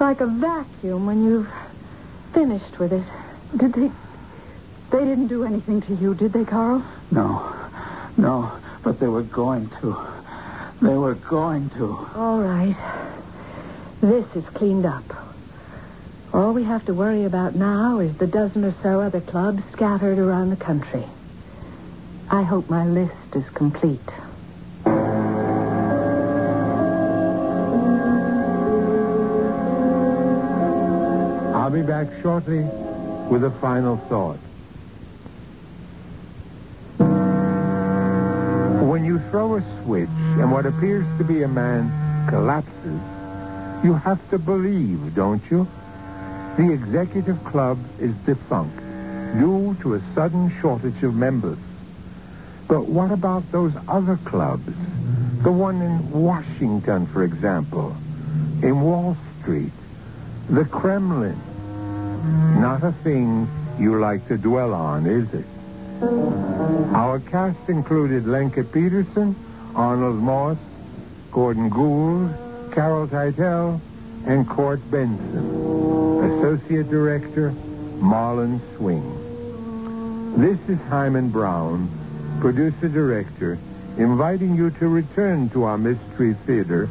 [0.00, 1.52] Like a vacuum when you've
[2.32, 3.04] finished with it.
[3.54, 3.90] Did they...
[4.90, 6.82] They didn't do anything to you, did they, Carl?
[7.10, 7.54] No.
[8.16, 8.52] No.
[8.82, 9.98] But they were going to.
[10.80, 12.08] They were going to.
[12.14, 12.76] All right.
[14.00, 15.04] This is cleaned up.
[16.34, 20.18] All we have to worry about now is the dozen or so other clubs scattered
[20.18, 21.04] around the country.
[22.30, 24.00] I hope my list is complete.
[31.54, 32.64] I'll be back shortly
[33.28, 34.38] with a final thought.
[38.88, 40.08] When you throw a switch
[40.38, 41.92] and what appears to be a man
[42.30, 43.00] collapses,
[43.84, 45.68] you have to believe, don't you?
[46.56, 48.76] The executive club is defunct
[49.38, 51.56] due to a sudden shortage of members.
[52.68, 54.74] But what about those other clubs?
[55.42, 57.96] The one in Washington, for example,
[58.62, 59.72] in Wall Street,
[60.50, 61.40] the Kremlin.
[62.60, 63.48] Not a thing
[63.78, 65.46] you like to dwell on, is it?
[66.94, 69.34] Our cast included Lenka Peterson,
[69.74, 70.58] Arnold Moss,
[71.30, 72.30] Gordon Gould,
[72.72, 73.80] Carol Teitel,
[74.26, 75.71] and Court Benson.
[76.42, 77.52] Associate Director,
[78.00, 79.06] Marlon Swing.
[80.36, 81.88] This is Himan Brown,
[82.40, 83.60] producer director,
[83.96, 86.88] inviting you to return to our Mystery Theater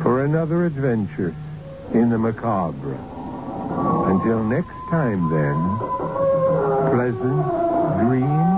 [0.00, 1.34] for another adventure
[1.92, 2.96] in the macabre.
[4.10, 5.56] Until next time, then,
[6.88, 7.44] pleasant
[8.00, 8.56] dreams.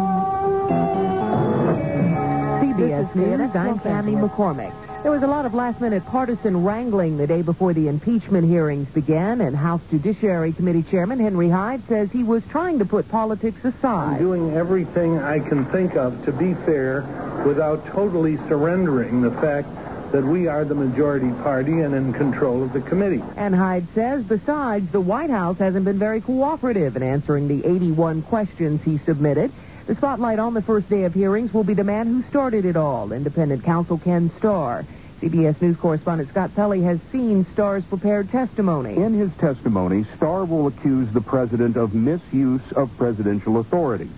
[2.62, 4.87] CBS News, I'm Tammy McCormick.
[5.02, 9.40] There was a lot of last-minute partisan wrangling the day before the impeachment hearings began,
[9.40, 13.72] and House Judiciary Committee Chairman Henry Hyde says he was trying to put politics I'm
[13.72, 14.18] aside.
[14.18, 17.02] doing everything I can think of to be fair
[17.46, 19.68] without totally surrendering the fact
[20.10, 23.22] that we are the majority party and in control of the committee.
[23.36, 28.22] And Hyde says, besides, the White House hasn't been very cooperative in answering the 81
[28.22, 29.52] questions he submitted.
[29.88, 32.76] The spotlight on the first day of hearings will be the man who started it
[32.76, 34.84] all, independent counsel Ken Starr.
[35.22, 38.98] CBS News correspondent Scott Pelley has seen Starr's prepared testimony.
[38.98, 44.10] In his testimony, Starr will accuse the president of misuse of presidential authority.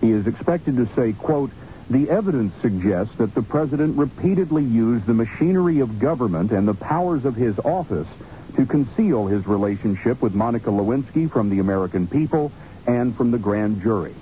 [0.00, 1.50] He is expected to say, quote,
[1.90, 7.24] the evidence suggests that the president repeatedly used the machinery of government and the powers
[7.24, 8.06] of his office
[8.54, 12.52] to conceal his relationship with Monica Lewinsky from the American people
[12.86, 14.14] and from the grand jury.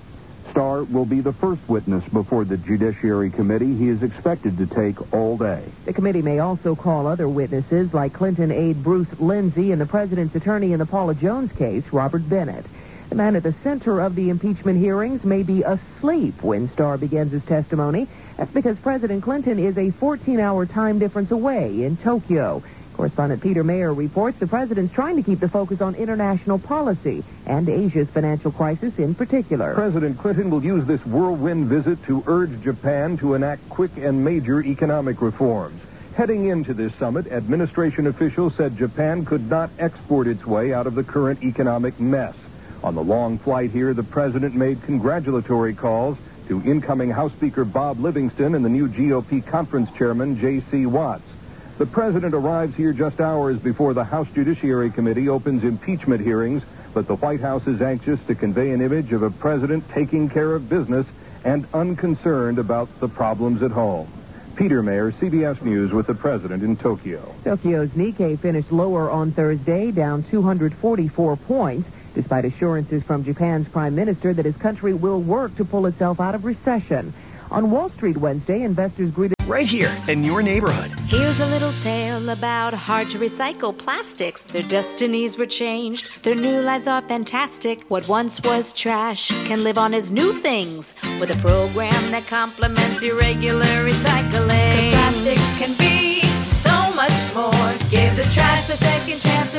[0.54, 3.74] Starr will be the first witness before the Judiciary Committee.
[3.74, 5.64] He is expected to take all day.
[5.84, 10.36] The committee may also call other witnesses like Clinton aide Bruce Lindsey and the president's
[10.36, 12.64] attorney in the Paula Jones case, Robert Bennett.
[13.08, 17.32] The man at the center of the impeachment hearings may be asleep when Starr begins
[17.32, 18.06] his testimony.
[18.36, 22.62] That's because President Clinton is a 14-hour time difference away in Tokyo.
[23.04, 27.68] Correspondent Peter Maer reports the president's trying to keep the focus on international policy and
[27.68, 29.74] Asia's financial crisis in particular.
[29.74, 34.62] President Clinton will use this whirlwind visit to urge Japan to enact quick and major
[34.62, 35.78] economic reforms.
[36.16, 40.94] Heading into this summit, administration officials said Japan could not export its way out of
[40.94, 42.34] the current economic mess.
[42.82, 46.16] On the long flight here, the president made congratulatory calls
[46.48, 50.86] to incoming House Speaker Bob Livingston and the new GOP conference chairman J.C.
[50.86, 51.33] Watts.
[51.76, 56.62] The president arrives here just hours before the House Judiciary Committee opens impeachment hearings,
[56.92, 60.54] but the White House is anxious to convey an image of a president taking care
[60.54, 61.04] of business
[61.42, 64.06] and unconcerned about the problems at home.
[64.54, 67.34] Peter Maer, CBS News, with the president in Tokyo.
[67.42, 74.32] Tokyo's Nikkei finished lower on Thursday, down 244 points, despite assurances from Japan's prime minister
[74.32, 77.12] that his country will work to pull itself out of recession.
[77.54, 79.36] On Wall Street Wednesday, investors greeted.
[79.46, 80.90] Right here in your neighborhood.
[81.06, 84.42] Here's a little tale about hard to recycle plastics.
[84.42, 87.82] Their destinies were changed, their new lives are fantastic.
[87.88, 93.00] What once was trash can live on as new things with a program that complements
[93.00, 94.72] your regular recycling.
[94.74, 97.70] Cause plastics can be so much more.
[97.88, 99.54] Give this trash the second chance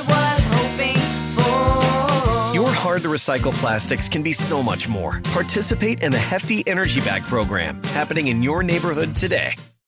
[2.95, 5.19] hard to recycle plastics can be so much more.
[5.33, 9.55] Participate in the Hefty Energy Bag program happening in your neighborhood today.